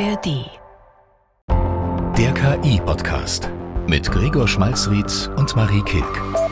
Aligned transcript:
ARD. 0.00 0.50
Der 2.18 2.32
KI-Podcast 2.32 3.48
mit 3.86 4.10
Gregor 4.10 4.48
Schmalzried 4.48 5.30
und 5.36 5.54
Marie 5.54 5.82
Kilk. 5.82 6.43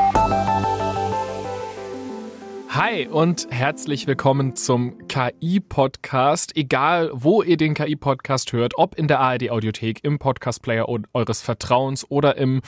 Hi 2.74 3.06
und 3.06 3.48
herzlich 3.50 4.06
willkommen 4.06 4.56
zum 4.56 5.06
KI-Podcast. 5.06 6.56
Egal, 6.56 7.10
wo 7.12 7.42
ihr 7.42 7.58
den 7.58 7.74
KI-Podcast 7.74 8.54
hört, 8.54 8.78
ob 8.78 8.94
in 8.94 9.08
der 9.08 9.20
ARD-Audiothek, 9.20 10.02
im 10.02 10.18
Podcast-Player 10.18 10.86
eures 11.12 11.42
Vertrauens 11.42 12.10
oder 12.10 12.38
im 12.38 12.62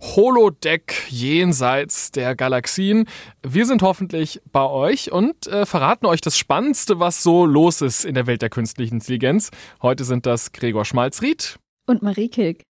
Holodeck 0.00 1.04
jenseits 1.10 2.10
der 2.10 2.34
Galaxien. 2.36 3.06
Wir 3.46 3.66
sind 3.66 3.82
hoffentlich 3.82 4.40
bei 4.50 4.64
euch 4.64 5.12
und 5.12 5.46
äh, 5.46 5.66
verraten 5.66 6.06
euch 6.06 6.22
das 6.22 6.38
Spannendste, 6.38 6.98
was 6.98 7.22
so 7.22 7.44
los 7.44 7.82
ist 7.82 8.06
in 8.06 8.14
der 8.14 8.26
Welt 8.26 8.40
der 8.40 8.48
künstlichen 8.48 8.94
Intelligenz. 8.94 9.50
Heute 9.82 10.04
sind 10.04 10.24
das 10.24 10.52
Gregor 10.52 10.86
Schmalzried 10.86 11.58
und 11.86 12.00
Marie 12.00 12.30
Kilk. 12.30 12.62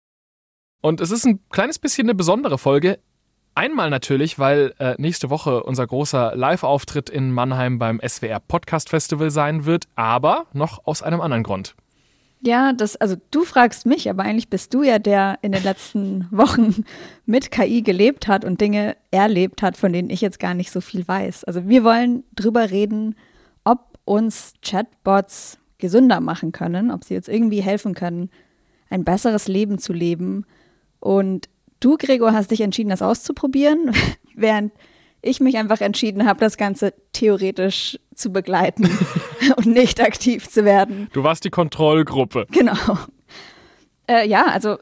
Und 0.80 1.02
es 1.02 1.10
ist 1.10 1.26
ein 1.26 1.40
kleines 1.50 1.78
bisschen 1.78 2.06
eine 2.06 2.14
besondere 2.14 2.56
Folge. 2.56 2.98
Einmal 3.58 3.90
natürlich, 3.90 4.38
weil 4.38 4.72
äh, 4.78 4.94
nächste 4.98 5.30
Woche 5.30 5.64
unser 5.64 5.84
großer 5.84 6.36
Live-Auftritt 6.36 7.10
in 7.10 7.32
Mannheim 7.32 7.80
beim 7.80 8.00
SWR 8.06 8.38
Podcast 8.38 8.88
Festival 8.88 9.32
sein 9.32 9.64
wird, 9.64 9.88
aber 9.96 10.46
noch 10.52 10.86
aus 10.86 11.02
einem 11.02 11.20
anderen 11.20 11.42
Grund. 11.42 11.74
Ja, 12.40 12.72
das, 12.72 12.94
also 12.94 13.16
du 13.32 13.42
fragst 13.42 13.84
mich, 13.84 14.08
aber 14.08 14.22
eigentlich 14.22 14.48
bist 14.48 14.74
du 14.74 14.84
ja 14.84 15.00
der 15.00 15.40
in 15.42 15.50
den 15.50 15.64
letzten 15.64 16.28
Wochen 16.30 16.84
mit 17.26 17.50
KI 17.50 17.82
gelebt 17.82 18.28
hat 18.28 18.44
und 18.44 18.60
Dinge 18.60 18.96
erlebt 19.10 19.60
hat, 19.60 19.76
von 19.76 19.92
denen 19.92 20.08
ich 20.08 20.20
jetzt 20.20 20.38
gar 20.38 20.54
nicht 20.54 20.70
so 20.70 20.80
viel 20.80 21.08
weiß. 21.08 21.42
Also 21.42 21.68
wir 21.68 21.82
wollen 21.82 22.22
drüber 22.36 22.70
reden, 22.70 23.16
ob 23.64 23.98
uns 24.04 24.52
Chatbots 24.62 25.58
gesünder 25.78 26.20
machen 26.20 26.52
können, 26.52 26.92
ob 26.92 27.02
sie 27.02 27.14
jetzt 27.14 27.28
irgendwie 27.28 27.62
helfen 27.62 27.94
können, 27.94 28.30
ein 28.88 29.02
besseres 29.02 29.48
Leben 29.48 29.78
zu 29.78 29.92
leben. 29.92 30.46
Und 31.00 31.48
Du, 31.80 31.96
Gregor, 31.96 32.32
hast 32.32 32.50
dich 32.50 32.60
entschieden, 32.60 32.90
das 32.90 33.02
auszuprobieren, 33.02 33.92
während 34.34 34.72
ich 35.20 35.40
mich 35.40 35.56
einfach 35.56 35.80
entschieden 35.80 36.26
habe, 36.26 36.40
das 36.40 36.56
Ganze 36.56 36.94
theoretisch 37.12 37.98
zu 38.14 38.32
begleiten 38.32 38.88
und 39.56 39.66
nicht 39.66 40.00
aktiv 40.00 40.48
zu 40.48 40.64
werden. 40.64 41.08
Du 41.12 41.24
warst 41.24 41.44
die 41.44 41.50
Kontrollgruppe. 41.50 42.46
Genau. 42.50 42.76
Äh, 44.08 44.28
ja, 44.28 44.46
also 44.46 44.78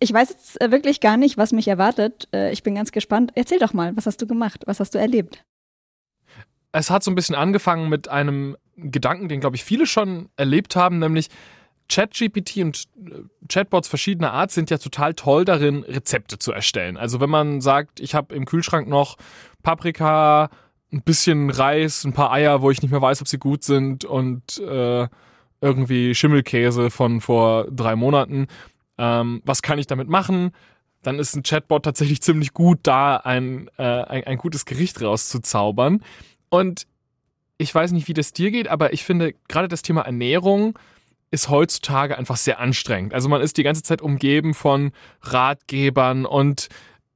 ich 0.00 0.12
weiß 0.12 0.30
jetzt 0.30 0.60
äh, 0.60 0.70
wirklich 0.70 1.00
gar 1.00 1.16
nicht, 1.16 1.38
was 1.38 1.52
mich 1.52 1.68
erwartet. 1.68 2.28
Äh, 2.32 2.52
ich 2.52 2.62
bin 2.62 2.74
ganz 2.74 2.92
gespannt. 2.92 3.32
Erzähl 3.34 3.58
doch 3.58 3.72
mal, 3.72 3.96
was 3.96 4.06
hast 4.06 4.20
du 4.20 4.26
gemacht? 4.26 4.62
Was 4.66 4.80
hast 4.80 4.94
du 4.94 4.98
erlebt? 4.98 5.44
Es 6.72 6.90
hat 6.90 7.02
so 7.02 7.10
ein 7.10 7.14
bisschen 7.14 7.34
angefangen 7.34 7.88
mit 7.88 8.08
einem 8.08 8.56
Gedanken, 8.76 9.28
den, 9.28 9.40
glaube 9.40 9.56
ich, 9.56 9.64
viele 9.64 9.86
schon 9.86 10.28
erlebt 10.36 10.76
haben, 10.76 10.98
nämlich 10.98 11.28
ChatGPT 11.88 12.58
und 12.58 12.84
äh, 13.06 13.22
Chatbots 13.48 13.88
verschiedener 13.88 14.32
Art 14.32 14.50
sind 14.50 14.70
ja 14.70 14.78
total 14.78 15.14
toll 15.14 15.44
darin, 15.44 15.84
Rezepte 15.84 16.38
zu 16.38 16.52
erstellen. 16.52 16.96
Also 16.96 17.20
wenn 17.20 17.30
man 17.30 17.60
sagt, 17.60 18.00
ich 18.00 18.14
habe 18.14 18.34
im 18.34 18.46
Kühlschrank 18.46 18.88
noch 18.88 19.16
Paprika, 19.62 20.50
ein 20.92 21.02
bisschen 21.02 21.50
Reis, 21.50 22.04
ein 22.04 22.12
paar 22.12 22.32
Eier, 22.32 22.62
wo 22.62 22.70
ich 22.70 22.80
nicht 22.80 22.92
mehr 22.92 23.02
weiß, 23.02 23.20
ob 23.20 23.28
sie 23.28 23.38
gut 23.38 23.64
sind 23.64 24.04
und 24.04 24.58
äh, 24.58 25.08
irgendwie 25.60 26.14
Schimmelkäse 26.14 26.90
von 26.90 27.20
vor 27.20 27.66
drei 27.70 27.96
Monaten. 27.96 28.46
Ähm, 28.96 29.42
was 29.44 29.62
kann 29.62 29.78
ich 29.78 29.86
damit 29.86 30.08
machen? 30.08 30.52
Dann 31.02 31.18
ist 31.18 31.34
ein 31.34 31.42
Chatbot 31.42 31.84
tatsächlich 31.84 32.22
ziemlich 32.22 32.54
gut 32.54 32.80
da, 32.84 33.16
ein, 33.16 33.68
äh, 33.76 33.82
ein, 33.82 34.24
ein 34.24 34.38
gutes 34.38 34.64
Gericht 34.66 35.02
rauszuzaubern. 35.02 36.02
Und 36.48 36.86
ich 37.58 37.74
weiß 37.74 37.92
nicht, 37.92 38.08
wie 38.08 38.14
das 38.14 38.32
dir 38.32 38.50
geht, 38.50 38.68
aber 38.68 38.92
ich 38.92 39.04
finde 39.04 39.34
gerade 39.48 39.68
das 39.68 39.82
Thema 39.82 40.02
Ernährung 40.02 40.78
ist 41.34 41.50
heutzutage 41.50 42.16
einfach 42.16 42.36
sehr 42.36 42.60
anstrengend. 42.60 43.12
Also 43.12 43.28
man 43.28 43.42
ist 43.42 43.56
die 43.56 43.64
ganze 43.64 43.82
Zeit 43.82 44.00
umgeben 44.00 44.54
von 44.54 44.92
Ratgebern 45.20 46.24
und 46.24 46.68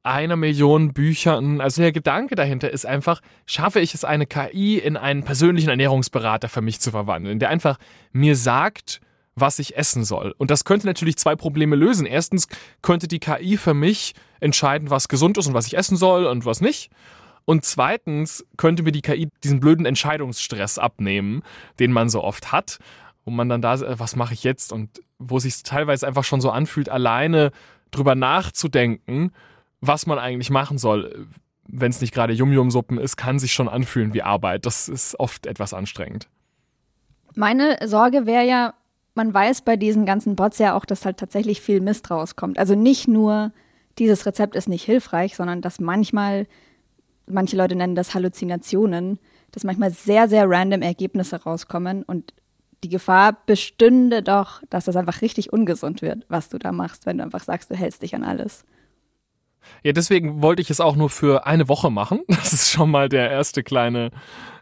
einer 0.03 0.37
Million 0.37 0.93
Büchern. 0.93 1.61
Also 1.61 1.83
der 1.83 1.93
Gedanke 1.93 2.35
dahinter 2.35 2.71
ist 2.71 2.85
einfach, 2.85 3.21
schaffe 3.47 3.81
ich 3.81 3.95
es, 3.95 4.05
eine 4.05 4.27
KI 4.27 4.79
in 4.79 4.97
einen 4.97 5.23
persönlichen 5.23 5.71
Ernährungsberater 5.71 6.49
für 6.49 6.63
mich 6.63 6.81
zu 6.81 6.91
verwandeln, 6.91 7.39
der 7.39 7.51
einfach 7.51 7.79
mir 8.11 8.35
sagt, 8.35 9.01
was 9.37 9.61
ich 9.61 9.77
essen 9.77 10.05
soll. 10.05 10.35
Und 10.37 10.51
das 10.51 10.65
könnte 10.65 10.87
natürlich 10.87 11.17
zwei 11.17 11.37
Probleme 11.37 11.77
lösen. 11.77 12.05
Erstens 12.05 12.49
könnte 12.83 13.07
die 13.07 13.21
KI 13.21 13.57
für 13.57 13.75
mich 13.75 14.15
entscheiden, 14.41 14.91
was 14.91 15.07
gesund 15.09 15.39
ist 15.39 15.47
und 15.47 15.55
was 15.55 15.69
ich 15.69 15.77
essen 15.77 15.97
soll 15.97 16.27
und 16.27 16.45
was 16.45 16.61
nicht. 16.61 16.91
Und 17.45 17.65
zweitens 17.65 18.45
könnte 18.57 18.83
mir 18.83 18.93
die 18.93 19.01
KI 19.01 19.29
diesen 19.45 19.61
blöden 19.61 19.87
Entscheidungsstress 19.87 20.79
abnehmen, 20.79 21.43
den 21.79 21.93
man 21.93 22.09
so 22.09 22.23
oft 22.23 22.51
hat 22.51 22.79
wo 23.29 23.31
man 23.31 23.51
dann 23.51 23.61
da, 23.61 23.75
äh, 23.75 24.01
was 24.01 24.17
mache 24.17 24.33
ich 24.33 24.43
jetzt? 24.43 24.73
Und 24.73 25.03
wo 25.19 25.39
sich 25.39 25.63
teilweise 25.63 26.07
einfach 26.07 26.25
schon 26.25 26.41
so 26.41 26.51
anfühlt, 26.51 26.89
alleine 26.89 27.53
drüber 27.91 28.15
nachzudenken, 28.15 29.33
was 29.83 30.07
man 30.07 30.19
eigentlich 30.19 30.49
machen 30.49 30.79
soll, 30.79 31.27
wenn 31.67 31.91
es 31.91 32.01
nicht 32.01 32.15
gerade 32.15 32.33
Yum-Yum-Suppen 32.33 32.99
ist, 32.99 33.19
kann 33.19 33.39
sich 33.39 33.53
schon 33.53 33.69
anfühlen 33.69 34.15
wie 34.15 34.23
Arbeit. 34.23 34.65
Das 34.65 34.89
ist 34.89 35.21
oft 35.21 35.47
etwas 35.47 35.75
anstrengend. 35.75 36.27
Meine 37.35 37.77
Sorge 37.87 38.25
wäre 38.25 38.47
ja, 38.47 38.73
man 39.15 39.35
weiß 39.35 39.61
bei 39.61 39.77
diesen 39.77 40.07
ganzen 40.07 40.35
Bots 40.35 40.59
ja 40.59 40.75
auch, 40.75 40.87
dass 40.87 41.05
halt 41.05 41.19
tatsächlich 41.19 41.61
viel 41.61 41.83
Mist 41.83 42.11
rauskommt. 42.11 42.59
Also 42.59 42.75
nicht 42.75 43.09
nur, 43.09 43.53
dieses 43.99 44.25
Rezept 44.25 44.57
ist 44.57 44.71
nicht 44.71 44.85
hilfreich, 44.85 45.37
sondern 45.37 45.61
dass 45.61 45.81
manchmal, 45.81 46.47
manche 47.27 47.57
Leute 47.57 47.77
nennen 47.77 47.95
das 47.95 48.15
Halluzinationen, 48.15 49.19
dass 49.51 49.65
manchmal 49.65 49.91
sehr, 49.91 50.29
sehr 50.29 50.49
random 50.49 50.81
Ergebnisse 50.81 51.43
rauskommen 51.43 52.03
und 52.03 52.33
die 52.85 52.89
Gefahr 52.89 53.37
bestünde 53.47 54.23
doch, 54.23 54.63
dass 54.71 54.85
das 54.85 54.97
einfach 54.97 55.23
richtig 55.23 55.53
ungesund 55.53 56.03
wird, 56.03 56.25
was 56.29 56.49
du 56.49 56.59
da 56.59 56.73
machst, 56.73 57.07
wenn 57.07 57.19
du 57.19 57.25
einfach 57.25 57.43
sagst, 57.43 57.71
du 57.71 57.75
hältst 57.75 58.03
dich 58.03 58.15
an 58.15 58.25
alles. 58.25 58.65
Ja, 59.83 59.93
deswegen 59.93 60.43
wollte 60.43 60.63
ich 60.63 60.71
es 60.71 60.81
auch 60.81 60.97
nur 60.97 61.11
für 61.11 61.47
eine 61.47 61.69
Woche 61.69 61.91
machen. 61.91 62.21
Das 62.29 62.53
ist 62.53 62.71
schon 62.71 62.91
mal 62.91 63.09
der 63.09 63.31
erste 63.31 63.63
kleine 63.63 64.11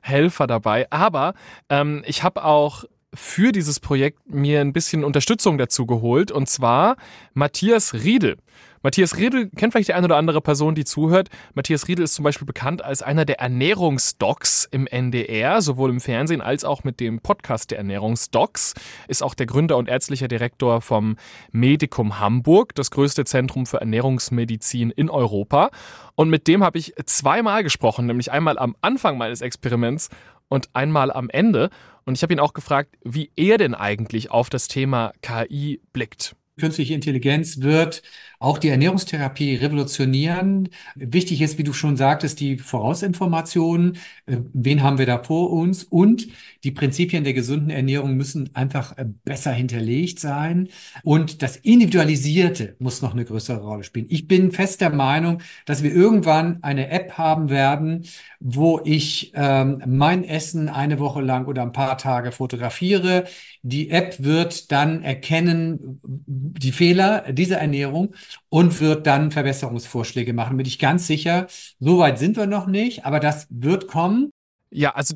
Helfer 0.01 0.47
dabei. 0.47 0.91
Aber 0.91 1.35
ähm, 1.69 2.03
ich 2.07 2.23
habe 2.23 2.45
auch 2.45 2.85
für 3.15 3.53
dieses 3.53 3.81
Projekt 3.81 4.29
mir 4.29 4.61
ein 4.61 4.73
bisschen 4.73 5.05
Unterstützung 5.05 5.59
dazu 5.59 5.87
geholt 5.87 6.31
und 6.31 6.49
zwar 6.49 6.97
Matthias 7.35 7.95
Riedel. 7.95 8.37
Matthias 8.87 9.17
Riedel 9.17 9.51
kennt 9.51 9.73
vielleicht 9.73 9.89
die 9.89 9.95
eine 9.95 10.05
oder 10.05 10.17
andere 10.17 10.41
Person, 10.41 10.77
die 10.77 10.85
zuhört. 10.85 11.29
Matthias 11.55 11.89
Riedel 11.89 12.05
ist 12.05 12.15
zum 12.15 12.23
Beispiel 12.23 12.47
bekannt 12.47 12.85
als 12.85 13.03
einer 13.03 13.25
der 13.25 13.41
Ernährungsdocs 13.41 14.69
im 14.71 14.87
NDR, 14.87 15.61
sowohl 15.61 15.91
im 15.91 16.01
Fernsehen 16.01 16.41
als 16.41 16.65
auch 16.65 16.85
mit 16.85 17.01
dem 17.01 17.19
Podcast 17.19 17.73
der 17.73 17.79
Ernährungsdocs. 17.79 18.75
Ist 19.09 19.25
auch 19.25 19.35
der 19.35 19.47
Gründer 19.47 19.77
und 19.77 19.89
ärztlicher 19.89 20.29
Direktor 20.29 20.81
vom 20.83 21.17
Medikum 21.51 22.21
Hamburg, 22.21 22.77
das 22.77 22.93
größte 22.93 23.25
Zentrum 23.25 23.67
für 23.67 23.81
Ernährungsmedizin 23.81 24.91
in 24.91 25.11
Europa. 25.11 25.71
Und 26.15 26.31
mit 26.31 26.47
dem 26.47 26.63
habe 26.63 26.79
ich 26.79 26.95
zweimal 27.07 27.65
gesprochen, 27.65 28.07
nämlich 28.07 28.31
einmal 28.31 28.57
am 28.57 28.77
Anfang 28.83 29.19
meines 29.19 29.41
Experiments 29.41 30.11
und 30.47 30.69
einmal 30.75 31.11
am 31.11 31.29
Ende. 31.29 31.71
Und 32.05 32.15
ich 32.15 32.23
habe 32.23 32.35
ihn 32.35 32.39
auch 32.39 32.53
gefragt, 32.53 32.95
wie 33.03 33.33
er 33.35 33.59
denn 33.59 33.75
eigentlich 33.75 34.31
auf 34.31 34.49
das 34.49 34.69
Thema 34.69 35.13
KI 35.23 35.81
blickt. 35.93 36.37
Künstliche 36.59 36.95
Intelligenz 36.95 37.61
wird 37.61 38.03
auch 38.39 38.59
die 38.59 38.69
Ernährungstherapie 38.69 39.57
revolutionieren. 39.57 40.69
Wichtig 40.95 41.41
ist, 41.41 41.59
wie 41.59 41.65
du 41.65 41.73
schon 41.73 41.97
sagtest, 41.97 42.41
die 42.41 42.59
Vorausinformationen. 42.59 43.97
Äh, 44.27 44.39
wen 44.53 44.83
haben 44.83 44.99
wir 44.99 45.07
da 45.07 45.23
vor 45.23 45.51
uns? 45.51 45.85
Und 45.85 46.29
die 46.65 46.71
Prinzipien 46.71 47.25
der 47.25 47.33
gesunden 47.33 47.71
Ernährung 47.71 48.17
müssen 48.17 48.51
einfach 48.55 48.97
äh, 48.99 49.07
besser 49.25 49.53
hinterlegt 49.53 50.21
sein. 50.21 50.69
Und 51.03 51.43
das 51.43 51.57
Individualisierte 51.57 52.77
muss 52.79 53.03
noch 53.03 53.13
eine 53.13 53.25
größere 53.25 53.61
Rolle 53.61 53.85
spielen. 53.85 54.07
Ich 54.09 54.29
bin 54.29 54.53
fest 54.53 54.81
der 54.81 54.91
Meinung, 54.91 55.41
dass 55.65 55.83
wir 55.83 55.93
irgendwann 55.93 56.63
eine 56.63 56.91
App 56.91 57.13
haben 57.19 57.51
werden, 57.51 58.05
wo 58.41 58.81
ich 58.85 59.33
ähm, 59.35 59.83
mein 59.87 60.25
Essen 60.25 60.69
eine 60.69 60.99
Woche 60.99 61.21
lang 61.21 61.47
oder 61.47 61.63
ein 61.63 61.73
paar 61.73 61.99
Tage 61.99 62.33
fotografiere. 62.33 63.25
Die 63.63 63.91
App 63.91 64.23
wird 64.23 64.71
dann 64.73 65.03
erkennen, 65.03 66.01
die 66.05 66.73
Fehler 66.73 67.33
dieser 67.33 67.59
Ernährung 67.59 68.15
und 68.49 68.81
wird 68.81 69.07
dann 69.07 69.31
Verbesserungsvorschläge 69.31 70.33
machen. 70.33 70.57
Bin 70.57 70.67
ich 70.67 70.79
ganz 70.79 71.07
sicher. 71.07 71.47
So 71.81 71.99
weit 71.99 72.19
sind 72.19 72.37
wir 72.37 72.47
noch 72.47 72.67
nicht, 72.67 73.05
aber 73.05 73.21
das 73.21 73.47
wird 73.51 73.89
kommen. 73.89 74.31
Ja, 74.71 74.95
also 74.95 75.15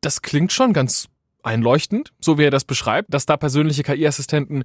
das 0.00 0.22
klingt 0.22 0.52
schon 0.52 0.72
ganz 0.72 1.08
einleuchtend, 1.42 2.12
so 2.20 2.38
wie 2.38 2.44
er 2.44 2.50
das 2.50 2.64
beschreibt, 2.64 3.12
dass 3.12 3.26
da 3.26 3.36
persönliche 3.36 3.82
KI-Assistenten 3.82 4.64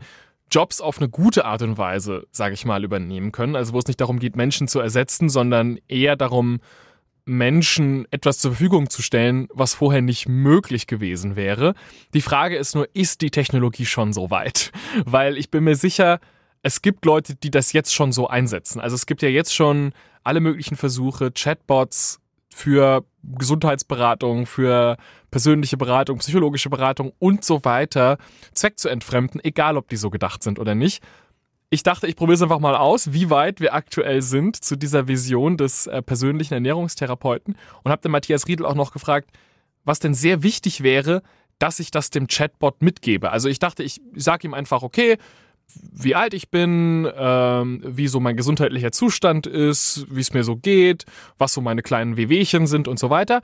Jobs 0.52 0.82
auf 0.82 1.00
eine 1.00 1.10
gute 1.10 1.46
Art 1.46 1.62
und 1.62 1.78
Weise, 1.78 2.28
sage 2.32 2.54
ich 2.54 2.66
mal, 2.66 2.84
übernehmen 2.84 3.32
können. 3.32 3.56
Also 3.56 3.74
wo 3.74 3.80
es 3.80 3.88
nicht 3.88 4.02
darum 4.02 4.20
geht, 4.20 4.36
Menschen 4.36 4.68
zu 4.68 4.80
ersetzen, 4.80 5.30
sondern 5.30 5.80
eher 5.88 6.16
darum, 6.16 6.60
Menschen 7.26 8.06
etwas 8.12 8.40
zur 8.40 8.52
Verfügung 8.52 8.90
zu 8.90 9.02
stellen, 9.02 9.48
was 9.54 9.74
vorher 9.74 10.02
nicht 10.02 10.28
möglich 10.28 10.88
gewesen 10.88 11.36
wäre. 11.36 11.74
Die 12.14 12.22
Frage 12.22 12.58
ist 12.58 12.76
nur, 12.76 12.88
ist 12.94 13.22
die 13.22 13.32
Technologie 13.32 13.86
schon 13.86 14.14
so 14.14 14.30
weit? 14.30 14.72
Weil 15.06 15.38
ich 15.38 15.50
bin 15.50 15.64
mir 15.64 15.76
sicher, 15.76 16.20
es 16.64 16.82
gibt 16.82 17.06
Leute, 17.06 17.36
die 17.36 17.52
das 17.52 17.74
jetzt 17.74 17.94
schon 17.94 18.12
so 18.12 18.28
einsetzen. 18.28 18.80
Also 18.80 18.96
es 18.96 19.06
gibt 19.06 19.22
ja 19.22 19.30
jetzt 19.30 19.54
schon 19.54 19.94
alle 20.24 20.40
möglichen 20.40 20.78
Versuche, 20.78 21.32
Chatbots 21.32 22.20
für 22.50 23.04
Gesundheitsberatung, 23.24 24.46
für 24.46 24.98
persönliche 25.30 25.76
Beratung, 25.76 26.20
psychologische 26.20 26.70
Beratung 26.70 27.12
und 27.20 27.44
so 27.44 27.66
weiter 27.66 28.18
Zweck 28.54 28.80
zu 28.80 28.88
entfremden, 28.88 29.42
egal 29.44 29.76
ob 29.76 29.90
die 29.90 29.98
so 29.98 30.10
gedacht 30.10 30.42
sind 30.42 30.58
oder 30.58 30.74
nicht. 30.74 31.04
Ich 31.70 31.84
dachte, 31.84 32.08
ich 32.08 32.16
probiere 32.16 32.36
es 32.36 32.42
einfach 32.42 32.60
mal 32.60 32.76
aus, 32.76 33.12
wie 33.12 33.30
weit 33.30 33.60
wir 33.60 33.74
aktuell 33.74 34.22
sind 34.22 34.64
zu 34.64 34.78
dieser 34.78 35.08
Vision 35.08 35.58
des 35.58 35.88
äh, 35.88 36.02
persönlichen 36.02 36.54
Ernährungstherapeuten 36.54 37.58
und 37.84 37.92
habe 37.92 38.02
den 38.02 38.12
Matthias 38.12 38.48
Riedel 38.48 38.66
auch 38.66 38.76
noch 38.76 38.94
gefragt, 38.94 39.32
was 39.84 40.00
denn 40.00 40.14
sehr 40.14 40.44
wichtig 40.44 40.84
wäre, 40.84 41.24
dass 41.60 41.80
ich 41.80 41.92
das 41.92 42.10
dem 42.10 42.28
Chatbot 42.28 42.82
mitgebe. 42.82 43.32
Also 43.32 43.50
ich 43.50 43.60
dachte, 43.60 43.84
ich 43.84 44.02
sage 44.16 44.48
ihm 44.48 44.54
einfach, 44.54 44.84
okay, 44.84 45.18
wie 45.92 46.16
alt 46.16 46.34
ich 46.34 46.50
bin, 46.50 47.10
ähm, 47.16 47.82
wie 47.86 48.08
so 48.08 48.20
mein 48.20 48.38
gesundheitlicher 48.38 48.92
Zustand 48.92 49.48
ist, 49.48 50.06
wie 50.10 50.22
es 50.22 50.34
mir 50.34 50.44
so 50.44 50.56
geht, 50.56 51.06
was 51.38 51.54
so 51.54 51.62
meine 51.62 51.82
kleinen 51.82 52.18
Wehwehchen 52.18 52.68
sind 52.68 52.88
und 52.88 53.00
so 53.00 53.10
weiter. 53.10 53.42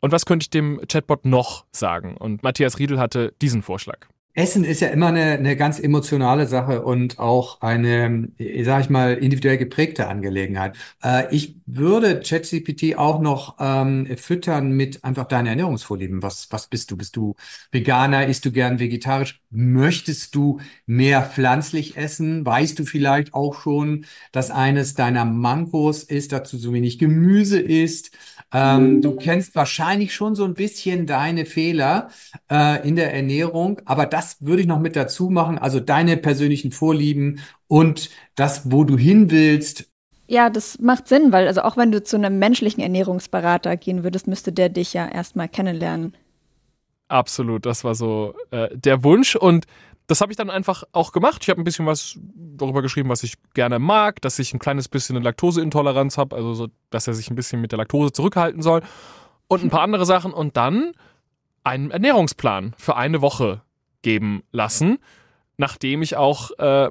Und 0.00 0.12
was 0.12 0.26
könnte 0.26 0.44
ich 0.44 0.50
dem 0.50 0.80
Chatbot 0.88 1.24
noch 1.24 1.64
sagen? 1.70 2.16
Und 2.16 2.42
Matthias 2.42 2.78
Riedel 2.78 2.98
hatte 2.98 3.34
diesen 3.40 3.62
Vorschlag. 3.62 4.08
Essen 4.34 4.64
ist 4.64 4.80
ja 4.80 4.88
immer 4.88 5.08
eine, 5.08 5.32
eine 5.32 5.56
ganz 5.56 5.78
emotionale 5.78 6.46
Sache 6.46 6.82
und 6.82 7.18
auch 7.18 7.60
eine, 7.60 8.28
sag 8.62 8.80
ich 8.80 8.88
mal, 8.88 9.14
individuell 9.14 9.58
geprägte 9.58 10.08
Angelegenheit. 10.08 10.74
Äh, 11.02 11.34
ich 11.34 11.56
würde 11.66 12.20
ChatGPT 12.20 12.96
auch 12.96 13.20
noch 13.20 13.56
ähm, 13.60 14.06
füttern 14.16 14.72
mit 14.72 15.04
einfach 15.04 15.26
deinen 15.26 15.48
Ernährungsvorlieben. 15.48 16.22
Was, 16.22 16.50
was 16.50 16.68
bist 16.68 16.90
du? 16.90 16.96
Bist 16.96 17.16
du 17.16 17.34
Veganer? 17.72 18.26
Isst 18.26 18.46
du 18.46 18.52
gern 18.52 18.78
vegetarisch? 18.78 19.42
Möchtest 19.50 20.34
du 20.34 20.60
mehr 20.86 21.22
pflanzlich 21.22 21.98
essen? 21.98 22.46
Weißt 22.46 22.78
du 22.78 22.84
vielleicht 22.86 23.34
auch 23.34 23.60
schon, 23.60 24.06
dass 24.32 24.50
eines 24.50 24.94
deiner 24.94 25.26
Mankos 25.26 26.04
ist, 26.04 26.32
dass 26.32 26.50
du 26.50 26.56
so 26.56 26.72
wenig 26.72 26.98
Gemüse 26.98 27.60
isst? 27.60 28.12
Ähm, 28.52 29.00
du 29.00 29.16
kennst 29.16 29.54
wahrscheinlich 29.54 30.14
schon 30.14 30.34
so 30.34 30.44
ein 30.44 30.54
bisschen 30.54 31.06
deine 31.06 31.46
Fehler 31.46 32.10
äh, 32.50 32.86
in 32.86 32.96
der 32.96 33.14
Ernährung, 33.14 33.80
aber 33.86 34.04
das 34.06 34.21
das 34.22 34.36
würde 34.40 34.62
ich 34.62 34.68
noch 34.68 34.78
mit 34.78 34.96
dazu 34.96 35.30
machen. 35.30 35.58
Also 35.58 35.80
deine 35.80 36.16
persönlichen 36.16 36.70
Vorlieben 36.70 37.40
und 37.66 38.10
das, 38.34 38.70
wo 38.70 38.84
du 38.84 38.96
hin 38.96 39.30
willst. 39.30 39.88
Ja, 40.28 40.48
das 40.48 40.78
macht 40.78 41.08
Sinn, 41.08 41.32
weil 41.32 41.46
also 41.46 41.62
auch 41.62 41.76
wenn 41.76 41.92
du 41.92 42.02
zu 42.02 42.16
einem 42.16 42.38
menschlichen 42.38 42.82
Ernährungsberater 42.82 43.76
gehen 43.76 44.04
würdest, 44.04 44.28
müsste 44.28 44.52
der 44.52 44.68
dich 44.68 44.92
ja 44.94 45.08
erstmal 45.08 45.48
kennenlernen. 45.48 46.14
Absolut, 47.08 47.66
das 47.66 47.84
war 47.84 47.94
so 47.94 48.34
äh, 48.50 48.68
der 48.72 49.04
Wunsch 49.04 49.36
und 49.36 49.66
das 50.06 50.20
habe 50.20 50.32
ich 50.32 50.36
dann 50.36 50.50
einfach 50.50 50.84
auch 50.92 51.12
gemacht. 51.12 51.40
Ich 51.42 51.50
habe 51.50 51.60
ein 51.60 51.64
bisschen 51.64 51.86
was 51.86 52.18
darüber 52.34 52.80
geschrieben, 52.80 53.08
was 53.08 53.22
ich 53.22 53.34
gerne 53.54 53.78
mag, 53.78 54.20
dass 54.22 54.38
ich 54.38 54.54
ein 54.54 54.58
kleines 54.58 54.88
bisschen 54.88 55.16
eine 55.16 55.24
Laktoseintoleranz 55.24 56.16
habe, 56.16 56.34
also 56.36 56.54
so, 56.54 56.68
dass 56.90 57.06
er 57.06 57.14
sich 57.14 57.30
ein 57.30 57.36
bisschen 57.36 57.60
mit 57.60 57.72
der 57.72 57.78
Laktose 57.78 58.12
zurückhalten 58.12 58.62
soll 58.62 58.82
und 59.48 59.62
ein 59.62 59.70
paar 59.70 59.82
andere 59.82 60.06
Sachen 60.06 60.32
und 60.32 60.56
dann 60.56 60.92
einen 61.64 61.90
Ernährungsplan 61.90 62.74
für 62.78 62.96
eine 62.96 63.20
Woche 63.20 63.62
geben 64.02 64.42
lassen, 64.52 64.98
nachdem 65.56 66.02
ich 66.02 66.16
auch, 66.16 66.50
äh, 66.58 66.90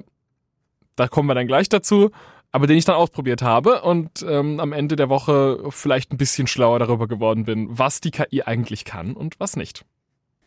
da 0.96 1.08
kommen 1.08 1.28
wir 1.28 1.34
dann 1.34 1.46
gleich 1.46 1.68
dazu, 1.68 2.10
aber 2.52 2.66
den 2.66 2.76
ich 2.76 2.84
dann 2.84 2.96
ausprobiert 2.96 3.42
habe 3.42 3.82
und 3.82 4.24
ähm, 4.28 4.60
am 4.60 4.72
Ende 4.72 4.94
der 4.94 5.08
Woche 5.08 5.70
vielleicht 5.70 6.12
ein 6.12 6.18
bisschen 6.18 6.46
schlauer 6.46 6.78
darüber 6.78 7.08
geworden 7.08 7.44
bin, 7.44 7.66
was 7.70 8.00
die 8.00 8.10
KI 8.10 8.42
eigentlich 8.42 8.84
kann 8.84 9.14
und 9.14 9.40
was 9.40 9.56
nicht. 9.56 9.84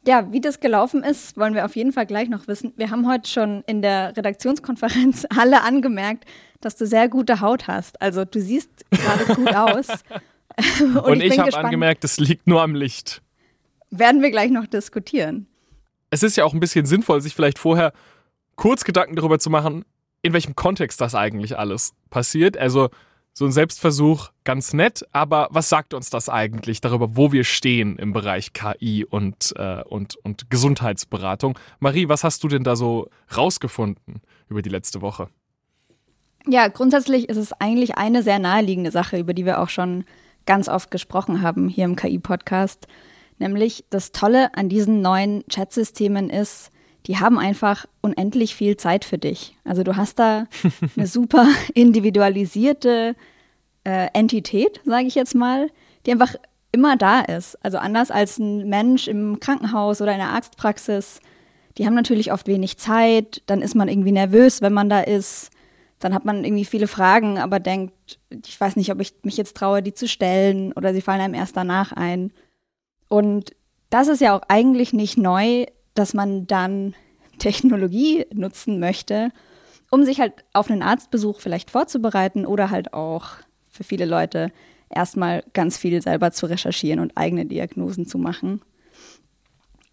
Ja, 0.07 0.31
wie 0.31 0.39
das 0.39 0.59
gelaufen 0.59 1.03
ist, 1.03 1.35
wollen 1.35 1.55
wir 1.55 1.65
auf 1.65 1.75
jeden 1.75 1.91
Fall 1.91 2.05
gleich 2.05 2.29
noch 2.29 2.47
wissen. 2.47 2.73
Wir 2.77 2.91
haben 2.91 3.09
heute 3.09 3.27
schon 3.27 3.63
in 3.65 3.81
der 3.81 4.15
Redaktionskonferenz 4.15 5.25
alle 5.35 5.63
angemerkt, 5.63 6.25
dass 6.61 6.75
du 6.75 6.85
sehr 6.85 7.09
gute 7.09 7.41
Haut 7.41 7.67
hast. 7.67 7.99
Also 8.01 8.23
du 8.23 8.39
siehst 8.39 8.69
gerade 8.91 9.25
gut 9.33 9.55
aus. 9.55 9.87
und, 10.79 10.97
und, 10.97 11.21
ich, 11.21 11.33
ich 11.33 11.39
habe 11.39 11.57
angemerkt, 11.57 12.03
es 12.03 12.19
liegt 12.19 12.45
nur 12.45 12.61
am 12.61 12.75
Licht. 12.75 13.23
Werden 13.89 14.21
wir 14.21 14.29
gleich 14.29 14.51
noch 14.51 14.67
diskutieren 14.67 15.47
es 16.09 16.23
ist 16.23 16.37
ja 16.37 16.45
auch 16.45 16.53
ein 16.53 16.59
bisschen 16.59 16.85
sinnvoll, 16.85 17.21
sich 17.21 17.35
vielleicht 17.35 17.59
vorher 17.59 17.93
kurz 18.55 18.83
Gedanken 18.83 19.15
darüber 19.15 19.39
zu 19.39 19.49
machen, 19.49 19.85
in 20.21 20.33
welchem 20.33 20.55
Kontext 20.55 21.01
das 21.01 21.15
eigentlich 21.15 21.57
alles 21.57 21.93
passiert. 22.09 22.57
Also 22.57 22.89
so 23.33 23.45
ein 23.45 23.51
Selbstversuch 23.51 24.29
ganz 24.45 24.73
nett, 24.73 25.05
aber 25.11 25.49
was 25.51 25.67
sagt 25.67 25.93
uns 25.93 26.09
das 26.09 26.29
eigentlich 26.29 26.79
darüber, 26.79 27.17
wo 27.17 27.33
wir 27.33 27.43
stehen 27.43 27.97
im 27.97 28.13
Bereich 28.13 28.53
KI 28.53 29.03
und, 29.03 29.53
äh, 29.57 29.83
und, 29.83 30.15
und 30.23 30.49
Gesundheitsberatung? 30.49 31.59
Marie, 31.79 32.07
was 32.07 32.23
hast 32.23 32.43
du 32.43 32.47
denn 32.47 32.63
da 32.63 32.77
so 32.77 33.09
rausgefunden 33.35 34.21
über 34.47 34.61
die 34.61 34.69
letzte 34.69 35.01
Woche? 35.01 35.27
Ja, 36.47 36.69
grundsätzlich 36.69 37.27
ist 37.27 37.37
es 37.37 37.51
eigentlich 37.53 37.97
eine 37.97 38.23
sehr 38.23 38.39
naheliegende 38.39 38.91
Sache, 38.91 39.19
über 39.19 39.33
die 39.33 39.45
wir 39.45 39.59
auch 39.59 39.69
schon 39.69 40.05
ganz 40.45 40.69
oft 40.69 40.89
gesprochen 40.89 41.41
haben 41.41 41.67
hier 41.67 41.85
im 41.85 41.95
KI-Podcast. 41.97 42.87
Nämlich 43.37 43.85
das 43.89 44.11
Tolle 44.11 44.55
an 44.55 44.69
diesen 44.69 45.01
neuen 45.01 45.43
Chatsystemen 45.49 46.29
ist, 46.29 46.71
die 47.07 47.17
haben 47.17 47.37
einfach 47.37 47.85
unendlich 48.01 48.55
viel 48.55 48.77
Zeit 48.77 49.05
für 49.05 49.17
dich. 49.17 49.55
Also 49.63 49.83
du 49.83 49.95
hast 49.95 50.19
da 50.19 50.47
eine 50.97 51.07
super 51.07 51.47
individualisierte 51.73 53.15
äh, 53.83 54.07
Entität, 54.13 54.81
sage 54.85 55.07
ich 55.07 55.15
jetzt 55.15 55.35
mal, 55.35 55.69
die 56.05 56.11
einfach 56.11 56.35
immer 56.71 56.97
da 56.97 57.21
ist. 57.21 57.63
Also 57.63 57.77
anders 57.77 58.11
als 58.11 58.37
ein 58.37 58.67
Mensch 58.67 59.07
im 59.07 59.39
Krankenhaus 59.39 60.01
oder 60.01 60.11
in 60.11 60.17
der 60.17 60.29
Arztpraxis. 60.29 61.19
Die 61.77 61.85
haben 61.85 61.93
natürlich 61.93 62.31
oft 62.31 62.47
wenig 62.47 62.77
Zeit, 62.77 63.41
dann 63.47 63.61
ist 63.61 63.75
man 63.75 63.87
irgendwie 63.87 64.11
nervös, 64.11 64.61
wenn 64.61 64.73
man 64.73 64.89
da 64.89 65.01
ist. 65.01 65.51
Dann 65.99 66.13
hat 66.13 66.25
man 66.25 66.43
irgendwie 66.43 66.65
viele 66.65 66.87
Fragen, 66.87 67.37
aber 67.37 67.59
denkt, 67.59 68.19
ich 68.45 68.59
weiß 68.59 68.75
nicht, 68.75 68.91
ob 68.91 68.99
ich 68.99 69.13
mich 69.23 69.37
jetzt 69.37 69.55
traue, 69.55 69.81
die 69.81 69.93
zu 69.93 70.07
stellen 70.07 70.73
oder 70.73 70.93
sie 70.93 71.01
fallen 71.01 71.21
einem 71.21 71.33
erst 71.33 71.55
danach 71.55 71.91
ein. 71.93 72.31
Und 73.07 73.55
das 73.89 74.07
ist 74.07 74.21
ja 74.21 74.35
auch 74.35 74.41
eigentlich 74.47 74.93
nicht 74.93 75.17
neu, 75.17 75.65
dass 75.93 76.13
man 76.13 76.47
dann 76.47 76.95
Technologie 77.39 78.25
nutzen 78.33 78.79
möchte, 78.79 79.31
um 79.91 80.03
sich 80.03 80.19
halt 80.19 80.33
auf 80.53 80.69
einen 80.69 80.81
Arztbesuch 80.81 81.39
vielleicht 81.39 81.71
vorzubereiten 81.71 82.45
oder 82.45 82.69
halt 82.69 82.93
auch 82.93 83.27
für 83.69 83.83
viele 83.83 84.05
Leute 84.05 84.51
erstmal 84.89 85.43
ganz 85.53 85.77
viel 85.77 86.01
selber 86.01 86.31
zu 86.31 86.45
recherchieren 86.45 86.99
und 86.99 87.15
eigene 87.15 87.45
Diagnosen 87.45 88.05
zu 88.05 88.17
machen. 88.17 88.61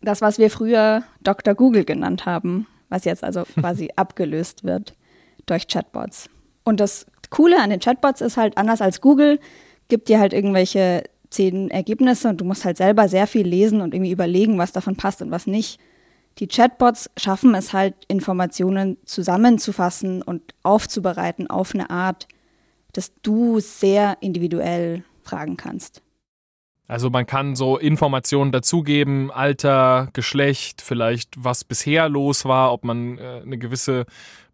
Das, 0.00 0.20
was 0.20 0.38
wir 0.38 0.50
früher 0.50 1.04
Dr. 1.22 1.54
Google 1.54 1.84
genannt 1.84 2.26
haben, 2.26 2.66
was 2.88 3.04
jetzt 3.04 3.24
also 3.24 3.44
quasi 3.60 3.90
abgelöst 3.96 4.64
wird 4.64 4.94
durch 5.46 5.68
Chatbots. 5.68 6.28
Und 6.64 6.80
das 6.80 7.06
Coole 7.30 7.60
an 7.60 7.70
den 7.70 7.80
Chatbots 7.80 8.20
ist 8.20 8.36
halt, 8.36 8.56
anders 8.58 8.80
als 8.80 9.00
Google, 9.00 9.40
gibt 9.88 10.08
dir 10.08 10.20
halt 10.20 10.32
irgendwelche 10.32 11.04
zehn 11.32 11.70
Ergebnisse 11.70 12.28
und 12.28 12.40
du 12.40 12.44
musst 12.44 12.64
halt 12.64 12.76
selber 12.76 13.08
sehr 13.08 13.26
viel 13.26 13.46
lesen 13.46 13.80
und 13.80 13.94
irgendwie 13.94 14.12
überlegen, 14.12 14.58
was 14.58 14.72
davon 14.72 14.96
passt 14.96 15.22
und 15.22 15.30
was 15.30 15.46
nicht. 15.46 15.80
Die 16.38 16.46
Chatbots 16.46 17.10
schaffen 17.16 17.54
es 17.54 17.72
halt, 17.72 17.94
Informationen 18.08 18.96
zusammenzufassen 19.04 20.22
und 20.22 20.54
aufzubereiten 20.62 21.48
auf 21.48 21.74
eine 21.74 21.90
Art, 21.90 22.26
dass 22.92 23.12
du 23.22 23.60
sehr 23.60 24.16
individuell 24.20 25.04
fragen 25.22 25.56
kannst. 25.56 26.02
Also 26.88 27.10
man 27.10 27.26
kann 27.26 27.56
so 27.56 27.78
Informationen 27.78 28.52
dazugeben, 28.52 29.30
Alter, 29.30 30.08
Geschlecht, 30.12 30.82
vielleicht 30.82 31.42
was 31.42 31.64
bisher 31.64 32.08
los 32.08 32.44
war, 32.44 32.72
ob 32.72 32.84
man 32.84 33.18
äh, 33.18 33.40
eine 33.44 33.56
gewisse 33.56 34.04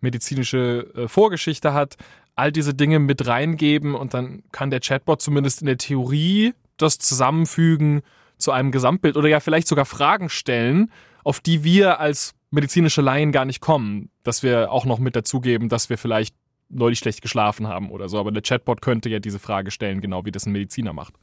medizinische 0.00 0.86
äh, 0.94 1.08
Vorgeschichte 1.08 1.72
hat, 1.72 1.96
all 2.36 2.52
diese 2.52 2.74
Dinge 2.74 3.00
mit 3.00 3.26
reingeben 3.26 3.96
und 3.96 4.14
dann 4.14 4.44
kann 4.52 4.70
der 4.70 4.78
Chatbot 4.80 5.20
zumindest 5.20 5.62
in 5.62 5.66
der 5.66 5.78
Theorie 5.78 6.54
das 6.78 6.98
zusammenfügen 6.98 8.02
zu 8.38 8.52
einem 8.52 8.72
Gesamtbild 8.72 9.16
oder 9.16 9.28
ja 9.28 9.40
vielleicht 9.40 9.68
sogar 9.68 9.84
Fragen 9.84 10.28
stellen, 10.28 10.90
auf 11.24 11.40
die 11.40 11.64
wir 11.64 12.00
als 12.00 12.34
medizinische 12.50 13.02
Laien 13.02 13.32
gar 13.32 13.44
nicht 13.44 13.60
kommen. 13.60 14.10
Dass 14.22 14.42
wir 14.42 14.72
auch 14.72 14.84
noch 14.84 14.98
mit 14.98 15.16
dazugeben, 15.16 15.68
dass 15.68 15.90
wir 15.90 15.98
vielleicht 15.98 16.34
neulich 16.68 16.98
schlecht 16.98 17.22
geschlafen 17.22 17.66
haben 17.66 17.90
oder 17.90 18.08
so. 18.08 18.18
Aber 18.18 18.30
der 18.30 18.42
Chatbot 18.42 18.80
könnte 18.80 19.08
ja 19.08 19.18
diese 19.18 19.38
Frage 19.38 19.70
stellen, 19.70 20.00
genau 20.00 20.24
wie 20.24 20.32
das 20.32 20.46
ein 20.46 20.52
Mediziner 20.52 20.92
macht. 20.92 21.14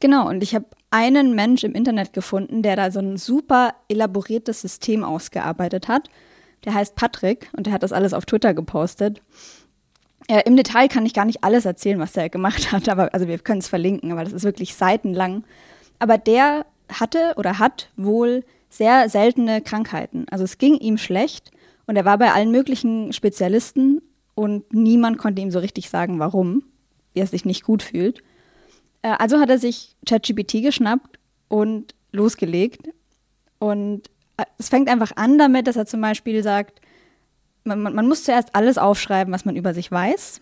Genau, 0.00 0.28
und 0.28 0.42
ich 0.42 0.54
habe 0.54 0.66
einen 0.90 1.34
Mensch 1.34 1.64
im 1.64 1.74
Internet 1.74 2.12
gefunden, 2.12 2.62
der 2.62 2.76
da 2.76 2.90
so 2.90 3.00
ein 3.00 3.16
super 3.16 3.74
elaboriertes 3.88 4.60
System 4.60 5.04
ausgearbeitet 5.04 5.88
hat. 5.88 6.08
Der 6.64 6.74
heißt 6.74 6.94
Patrick 6.94 7.50
und 7.56 7.66
der 7.66 7.72
hat 7.72 7.82
das 7.82 7.92
alles 7.92 8.12
auf 8.12 8.26
Twitter 8.26 8.54
gepostet. 8.54 9.22
Äh, 10.28 10.42
Im 10.46 10.56
Detail 10.56 10.88
kann 10.88 11.06
ich 11.06 11.14
gar 11.14 11.24
nicht 11.24 11.44
alles 11.44 11.64
erzählen, 11.64 11.98
was 11.98 12.12
der 12.12 12.28
gemacht 12.28 12.72
hat, 12.72 12.88
aber 12.88 13.12
also 13.14 13.26
wir 13.28 13.38
können 13.38 13.60
es 13.60 13.68
verlinken, 13.68 14.12
aber 14.12 14.24
das 14.24 14.32
ist 14.32 14.44
wirklich 14.44 14.74
seitenlang. 14.74 15.44
Aber 15.98 16.18
der 16.18 16.66
hatte 16.92 17.34
oder 17.36 17.58
hat 17.58 17.90
wohl 17.96 18.44
sehr 18.68 19.08
seltene 19.08 19.60
Krankheiten. 19.60 20.26
Also 20.30 20.44
es 20.44 20.58
ging 20.58 20.76
ihm 20.76 20.98
schlecht 20.98 21.50
und 21.86 21.96
er 21.96 22.04
war 22.04 22.18
bei 22.18 22.32
allen 22.32 22.50
möglichen 22.50 23.12
Spezialisten 23.12 24.00
und 24.34 24.72
niemand 24.72 25.18
konnte 25.18 25.42
ihm 25.42 25.50
so 25.50 25.58
richtig 25.58 25.90
sagen, 25.90 26.18
warum, 26.18 26.64
er 27.14 27.26
sich 27.26 27.44
nicht 27.44 27.64
gut 27.64 27.82
fühlt. 27.82 28.22
Äh, 29.02 29.14
also 29.18 29.40
hat 29.40 29.50
er 29.50 29.58
sich 29.58 29.96
ChatGPT 30.06 30.62
geschnappt 30.62 31.18
und 31.48 31.94
losgelegt. 32.12 32.88
Und 33.58 34.08
äh, 34.38 34.44
es 34.58 34.68
fängt 34.68 34.88
einfach 34.88 35.12
an 35.16 35.38
damit, 35.38 35.66
dass 35.66 35.76
er 35.76 35.86
zum 35.86 36.00
Beispiel 36.00 36.42
sagt, 36.42 36.80
man, 37.64 37.80
man, 37.80 37.94
man 37.94 38.08
muss 38.08 38.24
zuerst 38.24 38.54
alles 38.54 38.78
aufschreiben, 38.78 39.32
was 39.32 39.44
man 39.44 39.56
über 39.56 39.74
sich 39.74 39.90
weiß, 39.90 40.40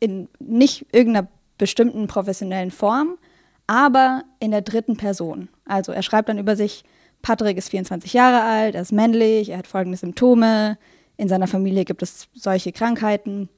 in 0.00 0.28
nicht 0.38 0.86
irgendeiner 0.92 1.28
bestimmten 1.58 2.06
professionellen 2.06 2.70
Form, 2.70 3.18
aber 3.66 4.24
in 4.40 4.50
der 4.50 4.62
dritten 4.62 4.96
Person. 4.96 5.48
Also 5.64 5.92
er 5.92 6.02
schreibt 6.02 6.28
dann 6.28 6.38
über 6.38 6.56
sich, 6.56 6.84
Patrick 7.22 7.56
ist 7.56 7.70
24 7.70 8.12
Jahre 8.12 8.42
alt, 8.42 8.74
er 8.74 8.82
ist 8.82 8.92
männlich, 8.92 9.50
er 9.50 9.58
hat 9.58 9.66
folgende 9.66 9.96
Symptome, 9.96 10.76
in 11.16 11.28
seiner 11.28 11.46
Familie 11.46 11.84
gibt 11.84 12.02
es 12.02 12.28
solche 12.34 12.72
Krankheiten 12.72 13.48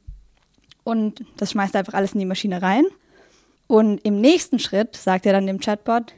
und 0.82 1.24
das 1.38 1.52
schmeißt 1.52 1.74
er 1.74 1.80
einfach 1.80 1.94
alles 1.94 2.12
in 2.12 2.20
die 2.20 2.26
Maschine 2.26 2.60
rein. 2.60 2.84
Und 3.66 4.04
im 4.04 4.20
nächsten 4.20 4.58
Schritt 4.58 4.96
sagt 4.96 5.24
er 5.24 5.32
dann 5.32 5.46
dem 5.46 5.58
Chatbot, 5.58 6.12